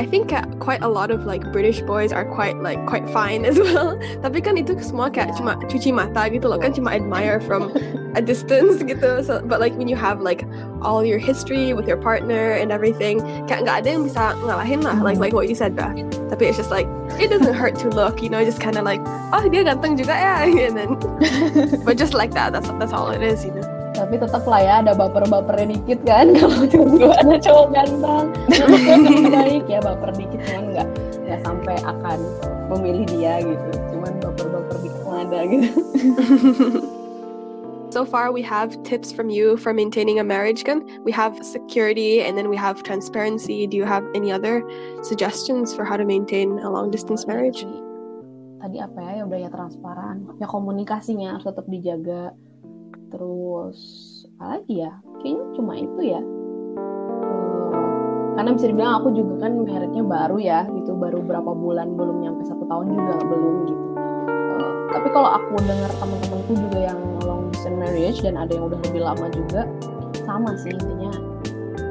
I 0.00 0.06
think 0.06 0.32
kayak 0.32 0.48
quite 0.58 0.80
a 0.82 0.88
lot 0.88 1.10
of 1.10 1.26
like 1.26 1.44
British 1.52 1.84
boys 1.84 2.12
are 2.12 2.24
quite 2.24 2.56
like 2.62 2.80
quite 2.86 3.08
fine 3.10 3.44
as 3.50 3.60
well. 3.60 4.00
Tapi 4.24 4.40
kan 4.40 4.56
itu 4.56 4.72
semua 4.80 5.12
kayak 5.12 5.32
Yeah. 5.32 5.38
cuma 5.38 5.52
cuci 5.68 5.90
mata 5.92 6.26
gitu 6.32 6.48
loh 6.48 6.58
kan 6.58 6.72
cuma 6.72 6.96
admire 6.96 7.38
from 7.38 7.70
a 8.16 8.22
distance 8.24 8.80
gitu. 8.90 9.22
So, 9.22 9.44
but 9.44 9.60
like 9.60 9.76
when 9.76 9.86
you 9.86 9.96
have 9.96 10.24
like 10.24 10.48
all 10.80 11.04
your 11.04 11.20
history 11.20 11.76
with 11.76 11.86
your 11.86 12.00
partner 12.00 12.56
and 12.56 12.72
everything, 12.72 13.20
kayak 13.46 13.68
nggak 13.68 13.76
ada 13.84 13.88
yang 13.94 14.02
bisa 14.08 14.32
ngalahin 14.42 14.80
lah. 14.80 14.96
Like 14.98 15.20
like 15.20 15.36
what 15.36 15.46
you 15.46 15.54
said 15.54 15.76
bah. 15.76 15.92
Tapi 16.32 16.48
it's 16.48 16.56
just 16.56 16.72
like 16.72 16.88
it 17.20 17.28
doesn't 17.28 17.54
hurt 17.54 17.76
to 17.84 17.92
look, 17.92 18.24
you 18.24 18.32
know, 18.32 18.40
just 18.42 18.58
kind 18.58 18.80
of 18.80 18.84
like 18.88 19.00
oh 19.36 19.44
dia 19.46 19.62
ganteng 19.62 20.00
juga 20.00 20.16
ya, 20.16 20.34
and 20.66 20.74
then 20.74 20.90
but 21.84 22.00
just 22.00 22.16
like 22.16 22.32
that. 22.32 22.56
That's 22.56 22.68
that's 22.80 22.96
all 22.96 23.12
it 23.12 23.20
is, 23.20 23.44
you 23.44 23.52
know. 23.52 23.71
Tapi 24.12 24.28
tetap 24.28 24.44
lah 24.44 24.60
ya 24.60 24.74
ada 24.84 24.92
baper-bapernya 24.92 25.72
dikit 25.72 26.04
kan 26.04 26.28
kalau 26.36 26.68
tiba-tiba 26.68 27.16
ada 27.16 27.36
cowok 27.40 27.66
ganteng 27.72 28.26
baik 29.40 29.64
ya 29.64 29.80
baper 29.80 30.12
dikit 30.12 30.36
cuman 30.52 30.64
nggak 30.68 30.88
nggak 31.24 31.40
sampai 31.40 31.76
akan 31.80 32.18
memilih 32.68 33.08
dia 33.08 33.40
gitu 33.40 33.68
cuman 33.88 34.12
baper-baper 34.20 34.76
dikit 34.84 35.02
ada 35.08 35.40
gitu 35.48 35.68
So 37.92 38.08
far, 38.08 38.32
we 38.32 38.40
have 38.40 38.72
tips 38.88 39.12
from 39.12 39.28
you 39.28 39.60
for 39.60 39.76
maintaining 39.76 40.16
a 40.16 40.24
marriage. 40.24 40.64
Kan? 40.64 40.80
We 41.04 41.12
have 41.12 41.36
security 41.44 42.24
and 42.24 42.40
then 42.40 42.48
we 42.48 42.56
have 42.56 42.80
transparency. 42.80 43.68
Do 43.68 43.76
you 43.76 43.84
have 43.84 44.08
any 44.16 44.32
other 44.32 44.64
suggestions 45.04 45.76
for 45.76 45.84
how 45.84 46.00
to 46.00 46.06
maintain 46.08 46.56
a 46.56 46.72
long 46.72 46.88
distance 46.88 47.28
marriage? 47.28 47.68
Tadi- 47.68 47.84
tadi 48.64 48.76
apa 48.80 48.96
ya 48.96 49.10
ya 49.20 49.22
udah 49.28 49.38
ya 49.44 49.50
transparan 49.52 50.24
ya 50.40 50.48
komunikasinya 50.48 51.36
harus 51.36 51.44
tetap 51.44 51.68
dijaga 51.68 52.32
terus 53.12 53.78
apa 54.42 54.58
lagi 54.58 54.82
ya? 54.82 54.90
Kayaknya 55.22 55.44
cuma 55.54 55.72
itu 55.78 56.00
ya. 56.02 56.18
Eh, 57.70 57.86
karena 58.34 58.50
bisa 58.58 58.66
dibilang 58.74 58.94
aku 58.98 59.14
juga 59.14 59.46
kan 59.46 59.54
meritnya 59.54 60.02
baru 60.02 60.36
ya 60.42 60.66
gitu. 60.66 60.98
Baru 60.98 61.22
berapa 61.22 61.46
bulan 61.54 61.94
belum 61.94 62.26
nyampe 62.26 62.42
satu 62.50 62.66
tahun 62.66 62.90
juga 62.90 63.22
belum 63.22 63.54
gitu. 63.70 63.86
Eh, 64.58 64.74
tapi 64.90 65.08
kalau 65.14 65.30
aku 65.30 65.62
dengar 65.62 65.94
teman-temanku 65.94 66.58
juga 66.58 66.90
yang 66.90 66.98
long 67.22 67.54
distance 67.54 67.78
marriage 67.78 68.18
dan 68.18 68.34
ada 68.34 68.50
yang 68.50 68.66
udah 68.66 68.82
lebih 68.90 69.02
lama 69.06 69.30
juga 69.30 69.62
sama 70.26 70.58
sih 70.58 70.74
intinya 70.74 71.14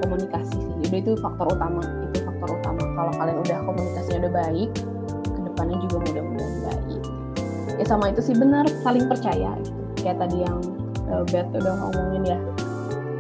komunikasi 0.04 0.60
sih. 0.60 0.76
Udah 0.92 1.00
itu 1.00 1.12
faktor 1.24 1.56
utama 1.56 1.80
itu 2.12 2.20
faktor 2.20 2.60
utama. 2.60 2.84
Kalau 2.84 3.12
kalian 3.16 3.38
udah 3.48 3.58
komunikasinya 3.64 4.28
udah 4.28 4.34
baik 4.44 4.70
ke 5.24 5.40
depannya 5.40 5.78
juga 5.88 6.04
mudah-mudahan 6.04 6.56
baik. 6.68 7.02
Ya 7.80 7.86
sama 7.88 8.12
itu 8.12 8.20
sih 8.20 8.36
benar 8.36 8.68
saling 8.84 9.08
percaya 9.08 9.56
gitu. 9.64 9.80
Kayak 10.04 10.28
tadi 10.28 10.44
yang 10.44 10.60
uh, 11.12 11.24
Beth 11.28 11.52
udah 11.52 11.74
ngomongin 11.76 12.24
ya 12.36 12.40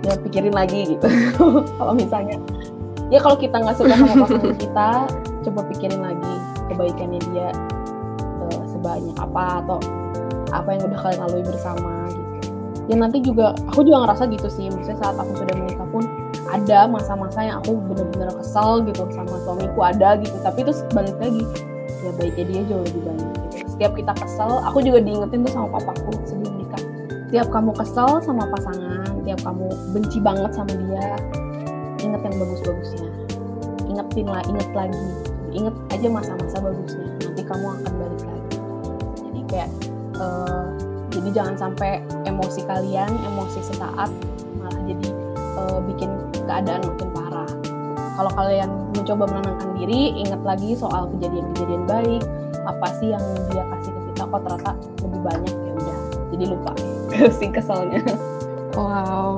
pikirin 0.02 0.54
lagi 0.54 0.98
gitu. 0.98 1.08
Kalau 1.78 1.94
misalnya 1.94 2.38
ya 3.12 3.20
kalau 3.20 3.36
kita 3.36 3.60
nggak 3.60 3.76
suka 3.76 3.92
sama 3.92 4.16
pasangan 4.24 4.56
kita 4.56 4.90
coba 5.44 5.62
pikirin 5.68 6.00
lagi 6.00 6.34
kebaikannya 6.72 7.20
dia 7.36 7.52
eh, 8.40 8.64
sebanyak 8.72 9.16
apa 9.20 9.60
atau 9.62 9.78
apa 10.56 10.70
yang 10.72 10.88
udah 10.88 11.00
kalian 11.04 11.20
lalui 11.28 11.44
bersama 11.44 12.08
gitu. 12.08 12.32
Ya 12.90 12.96
nanti 12.98 13.20
juga 13.20 13.52
aku 13.68 13.84
juga 13.84 14.08
ngerasa 14.08 14.32
gitu 14.32 14.48
sih 14.48 14.72
maksudnya 14.72 15.00
saat 15.04 15.16
aku 15.20 15.44
sudah 15.44 15.56
menikah 15.60 15.88
pun 15.92 16.08
ada 16.52 16.88
masa-masa 16.88 17.40
yang 17.44 17.60
aku 17.64 17.80
bener-bener 17.84 18.32
kesel 18.40 18.84
gitu 18.88 19.04
sama 19.12 19.36
suamiku 19.44 19.80
ada 19.84 20.16
gitu. 20.16 20.36
Tapi 20.40 20.60
terus 20.64 20.80
balik 20.96 21.16
lagi 21.20 21.44
ya 22.02 22.12
baiknya 22.16 22.46
dia 22.48 22.62
jauh 22.66 22.84
lebih 22.88 23.02
banyak 23.06 23.30
gitu. 23.30 23.68
setiap 23.78 23.92
kita 23.94 24.14
kesel 24.18 24.52
aku 24.66 24.82
juga 24.82 25.00
diingetin 25.04 25.46
tuh 25.46 25.52
sama 25.52 25.68
papaku 25.80 26.16
sebelum 26.24 26.54
nikah. 26.64 26.84
Tiap 27.32 27.48
kamu 27.52 27.72
kesel 27.76 28.24
sama 28.24 28.48
pasangan 28.52 28.91
tiap 29.22 29.40
kamu 29.46 29.68
benci 29.94 30.18
banget 30.22 30.52
sama 30.54 30.74
dia 30.74 31.18
inget 32.02 32.22
yang 32.26 32.36
bagus-bagusnya. 32.42 33.10
Ingetin 33.86 34.28
lah 34.28 34.42
inget 34.50 34.70
lagi. 34.74 35.06
Inget 35.52 35.76
aja 35.92 36.08
masa-masa 36.08 36.58
bagusnya 36.64 37.08
nanti 37.22 37.42
kamu 37.44 37.66
akan 37.80 37.94
balik 38.00 38.24
lagi. 38.26 38.58
Jadi 39.22 39.42
kayak 39.48 39.70
eh, 40.18 40.66
jadi 41.12 41.30
jangan 41.36 41.56
sampai 41.60 42.02
emosi 42.26 42.62
kalian 42.66 43.12
emosi 43.34 43.60
sesaat 43.62 44.10
malah 44.58 44.82
jadi 44.88 45.08
eh, 45.38 45.80
bikin 45.92 46.10
keadaan 46.48 46.82
makin 46.88 47.10
parah. 47.14 47.52
Kalau 48.12 48.32
kalian 48.36 48.70
mencoba 48.92 49.24
menenangkan 49.30 49.70
diri 49.80 50.14
ingat 50.20 50.42
lagi 50.44 50.76
soal 50.76 51.08
kejadian-kejadian 51.16 51.84
baik 51.88 52.24
apa 52.62 52.88
sih 53.02 53.10
yang 53.10 53.24
dia 53.50 53.66
kasih 53.66 53.92
ke 53.92 54.02
kita 54.14 54.24
kok 54.30 54.42
ternyata 54.46 54.72
lebih 55.02 55.22
banyak? 55.26 55.56
Ya 55.56 55.72
udah 55.74 56.00
jadi 56.32 56.46
lupa 56.48 56.72
si 57.40 57.46
keselnya 57.50 58.31
Wow, 58.74 59.36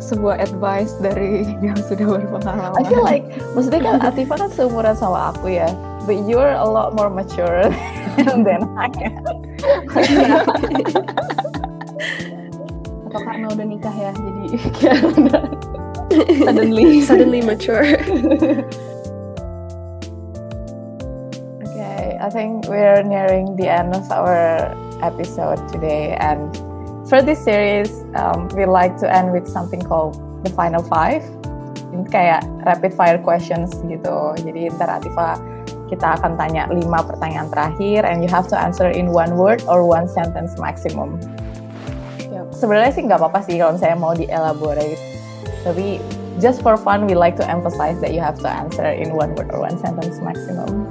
sebuah 0.00 0.40
advice 0.40 0.96
dari 0.98 1.44
yang 1.66 1.76
sudah 1.84 2.06
berpengalaman. 2.18 2.80
I 2.80 2.88
feel 2.88 3.04
like 3.04 3.28
maksudnya 3.52 3.80
kan 3.84 3.96
Atifa 4.00 4.34
kan 4.40 4.50
seumuran 4.52 4.96
sama 4.96 5.36
aku 5.36 5.52
ya, 5.52 5.68
but 6.08 6.16
you're 6.24 6.56
a 6.56 6.64
lot 6.64 6.96
more 6.96 7.12
mature 7.12 7.68
than 8.46 8.64
I 8.76 8.88
am. 9.04 9.24
atau 13.08 13.24
karena 13.24 13.48
udah 13.48 13.66
nikah 13.66 13.94
ya 13.96 14.12
jadi 14.12 14.44
kayak 14.76 15.00
udah 15.16 15.42
suddenly 16.44 17.04
Suddenly 17.04 17.40
mature. 17.44 17.84
Okay, 21.64 22.16
I 22.20 22.28
think 22.32 22.64
we're 22.68 23.02
nearing 23.04 23.56
the 23.56 23.68
end 23.68 23.92
of 23.92 24.08
our 24.12 24.72
episode 25.04 25.60
today, 25.68 26.16
and 26.20 26.48
for 27.08 27.22
this 27.22 27.42
series, 27.42 27.90
um, 28.14 28.48
we 28.52 28.66
like 28.66 28.96
to 29.00 29.08
end 29.08 29.32
with 29.32 29.48
something 29.48 29.80
called 29.80 30.20
the 30.44 30.52
final 30.52 30.84
five. 30.84 31.24
Ini 31.88 32.04
kayak 32.12 32.44
rapid 32.68 32.92
fire 32.92 33.16
questions 33.16 33.72
gitu. 33.80 34.36
Jadi 34.44 34.68
ntar 34.76 35.00
Atifa 35.00 35.40
kita 35.88 36.20
akan 36.20 36.36
tanya 36.36 36.68
lima 36.68 37.00
pertanyaan 37.00 37.48
terakhir, 37.48 38.04
and 38.04 38.20
you 38.20 38.28
have 38.28 38.44
to 38.44 38.56
answer 38.60 38.92
in 38.92 39.08
one 39.08 39.40
word 39.40 39.64
or 39.64 39.88
one 39.88 40.04
sentence 40.04 40.52
maximum. 40.60 41.16
Yap. 42.28 42.52
Sebenarnya 42.52 42.92
sih 42.92 43.02
nggak 43.08 43.24
apa-apa 43.24 43.40
sih 43.48 43.56
kalau 43.56 43.80
saya 43.80 43.96
mau 43.96 44.12
dielaborate, 44.12 45.00
tapi 45.64 45.96
just 46.44 46.60
for 46.60 46.76
fun, 46.76 47.08
we 47.08 47.16
like 47.16 47.40
to 47.40 47.46
emphasize 47.48 47.96
that 48.04 48.12
you 48.12 48.20
have 48.20 48.36
to 48.36 48.48
answer 48.52 48.84
in 48.84 49.16
one 49.16 49.32
word 49.32 49.48
or 49.48 49.64
one 49.64 49.80
sentence 49.80 50.20
maximum. 50.20 50.84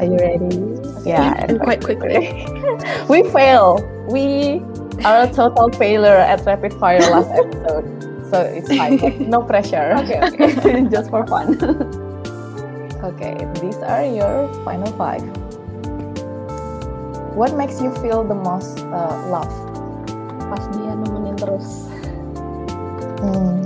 Are 0.00 0.08
you 0.08 0.16
ready? 0.16 0.56
Yeah, 1.04 1.36
and 1.36 1.60
quite 1.60 1.84
quickly. 1.84 2.48
we 3.12 3.28
fail. 3.28 3.80
We 4.08 4.64
a 5.04 5.28
total 5.32 5.68
failure 5.74 6.16
at 6.16 6.44
rapid 6.46 6.72
fire 6.74 7.00
last 7.10 7.30
episode. 7.30 7.84
So 8.30 8.40
it's 8.42 8.68
fine. 8.68 9.30
No 9.30 9.42
pressure. 9.42 9.94
okay 10.02 10.18
okay 10.22 10.82
just 10.94 11.10
for 11.10 11.26
fun 11.26 11.54
Okay, 13.06 13.38
these 13.62 13.76
are 13.86 14.02
your 14.02 14.50
final 14.66 14.90
five. 14.98 15.22
What 17.38 17.54
makes 17.54 17.78
you 17.78 17.94
feel 18.02 18.24
the 18.24 18.34
most 18.34 18.82
uh, 18.90 19.14
love? 19.30 19.52
pas 20.46 20.62
dia 20.74 20.94
nemenin 20.94 21.34
terus 21.38 21.86
Hmm. 23.22 23.62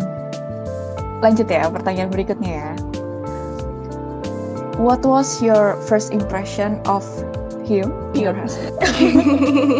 Lanjut 1.21 1.49
ya, 1.49 1.69
pertanyaan 1.69 2.09
berikutnya 2.09 2.53
ya. 2.65 2.71
What 4.81 5.05
was 5.05 5.41
your 5.45 5.77
first 5.85 6.15
impression 6.15 6.81
of 6.89 7.05
him, 7.71 7.95
your 8.19 8.35
husband? 8.35 8.75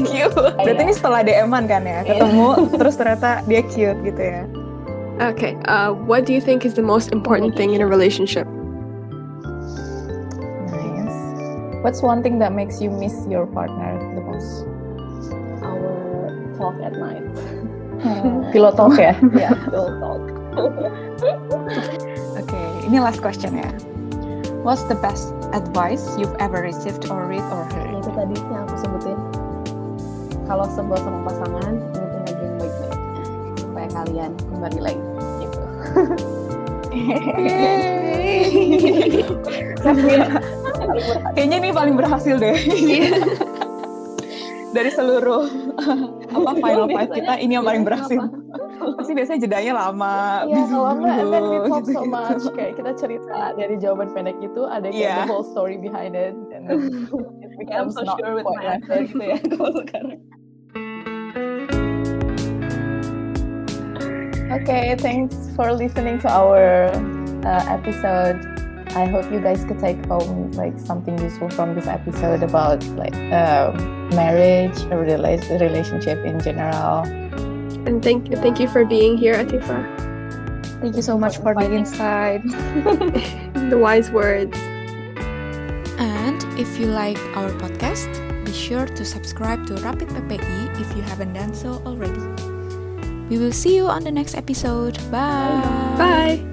cute. 0.07 0.31
Berarti 0.31 0.83
ini 0.87 0.95
setelah 0.95 1.27
DM-an 1.27 1.67
kan 1.67 1.83
ya, 1.83 2.07
ketemu 2.07 2.71
terus 2.79 2.95
ternyata 2.95 3.43
dia 3.51 3.67
cute 3.67 3.99
gitu 4.07 4.23
ya. 4.23 4.47
Okay. 5.19 5.59
Uh, 5.67 5.91
what 6.07 6.25
do 6.25 6.33
you 6.33 6.41
think 6.41 6.63
is 6.63 6.79
the 6.79 6.87
most 6.87 7.11
important 7.11 7.59
thing 7.59 7.75
in 7.75 7.83
a 7.83 7.89
relationship? 7.91 8.47
Nice. 10.71 11.19
What's 11.83 12.01
one 12.01 12.23
thing 12.23 12.39
that 12.39 12.55
makes 12.55 12.79
you 12.79 12.89
miss 12.89 13.13
your 13.27 13.51
partner 13.51 13.99
the 14.15 14.23
most? 14.23 14.71
our 15.63 16.55
talk 16.57 16.77
at 16.83 16.93
night 16.97 17.23
Pillow 18.53 18.73
talk 18.73 18.97
ya? 18.97 19.13
ya 19.45 19.53
pillow 19.69 19.93
talk 20.01 20.25
Oke, 22.41 22.61
ini 22.89 22.99
last 22.99 23.23
question 23.23 23.55
ya. 23.55 23.71
What's 24.67 24.83
the 24.91 24.99
best 24.99 25.31
advice 25.53 26.05
you've 26.19 26.35
ever 26.39 26.63
received 26.63 27.11
or 27.11 27.27
read 27.27 27.45
or 27.51 27.65
heard? 27.75 27.95
itu 27.99 28.11
tadi 28.15 28.37
yang 28.51 28.65
aku 28.69 28.77
sebutin 28.81 29.19
kalau 30.47 30.67
sebel 30.71 30.99
sama 30.99 31.19
pasangan 31.31 31.75
ingetin 31.79 32.23
lagi 32.27 32.43
yang 32.43 32.55
baik-baik 32.59 32.99
supaya 33.59 33.89
kalian 33.95 34.31
kembali 34.51 34.81
lagi 34.83 35.03
gitu 35.43 35.63
Kayaknya 41.35 41.57
ini 41.63 41.71
paling 41.71 41.95
berhasil 41.95 42.35
deh. 42.37 42.57
Dari 44.77 44.91
seluruh 44.95 45.51
apa 46.31 46.51
final 46.63 46.87
five 46.91 47.11
kita 47.11 47.35
ini 47.43 47.59
yang 47.59 47.67
paling 47.67 47.83
berhasil. 47.83 48.23
Pasti 48.97 49.13
biasanya 49.13 49.41
jedanya 49.41 49.73
lama. 49.77 50.17
Iya, 50.47 50.63
kalau 50.67 50.89
enggak, 50.97 51.17
and 51.19 51.29
then 51.31 51.45
we 51.47 51.57
talk 51.67 51.85
so 51.85 51.93
gitu. 51.93 52.09
much. 52.09 52.43
Kayak 52.55 52.73
kita 52.79 52.91
cerita 52.97 53.37
dari 53.55 53.75
jawaban 53.77 54.09
pendek 54.11 54.37
itu, 54.41 54.63
ada 54.65 54.89
kayak 54.89 54.97
Iya. 54.97 55.15
the 55.23 55.29
whole 55.29 55.47
story 55.47 55.77
behind 55.77 56.15
it. 56.15 56.35
And 56.51 56.63
then 56.67 56.79
it 57.43 57.51
I'm 57.55 57.59
becomes 57.61 57.95
so 57.95 58.03
not 58.03 58.17
sure 58.19 58.35
with 58.35 58.47
my 58.49 58.65
answer 58.79 59.05
it. 59.05 59.13
gitu 59.13 59.25
ya 59.25 59.39
kalau 59.53 59.71
sekarang 59.85 60.19
Okay, 64.51 64.99
thanks 64.99 65.37
for 65.55 65.71
listening 65.73 66.19
to 66.21 66.29
our 66.29 66.91
uh, 67.47 67.65
episode. 67.71 68.43
I 68.99 69.07
hope 69.07 69.31
you 69.31 69.39
guys 69.39 69.63
could 69.63 69.79
take 69.79 70.03
home 70.11 70.51
like 70.59 70.75
something 70.75 71.15
useful 71.23 71.47
from 71.55 71.79
this 71.79 71.87
episode 71.87 72.43
about 72.43 72.83
like 72.99 73.15
uh, 73.31 73.71
marriage 74.19 74.75
or 74.91 75.07
rela- 75.07 75.39
relationship 75.63 76.19
in 76.27 76.43
general. 76.43 77.07
And 77.87 78.03
thank 78.03 78.31
you, 78.31 78.37
thank 78.37 78.61
you 78.61 78.69
for 78.69 78.85
being 78.85 79.17
here, 79.17 79.35
Atifa. 79.35 79.79
Thank 80.81 80.97
you 80.97 81.03
so 81.03 81.19
much 81.19 81.39
for 81.39 81.55
being 81.55 81.75
inside. 81.75 82.43
The 83.71 83.79
wise 83.79 84.11
words. 84.11 84.57
And 86.01 86.43
if 86.59 86.79
you 86.81 86.87
like 86.87 87.19
our 87.37 87.51
podcast, 87.63 88.11
be 88.45 88.53
sure 88.53 88.87
to 88.87 89.05
subscribe 89.05 89.67
to 89.69 89.75
Rapid 89.85 90.09
PPI 90.09 90.81
if 90.81 90.97
you 90.97 91.03
haven't 91.03 91.35
done 91.35 91.55
so 91.55 91.83
already. 91.87 92.25
We 93.31 93.39
will 93.39 93.53
see 93.53 93.77
you 93.77 93.87
on 93.87 94.03
the 94.03 94.11
next 94.11 94.35
episode. 94.35 94.99
Bye. 95.11 95.63
Bye. 95.97 96.50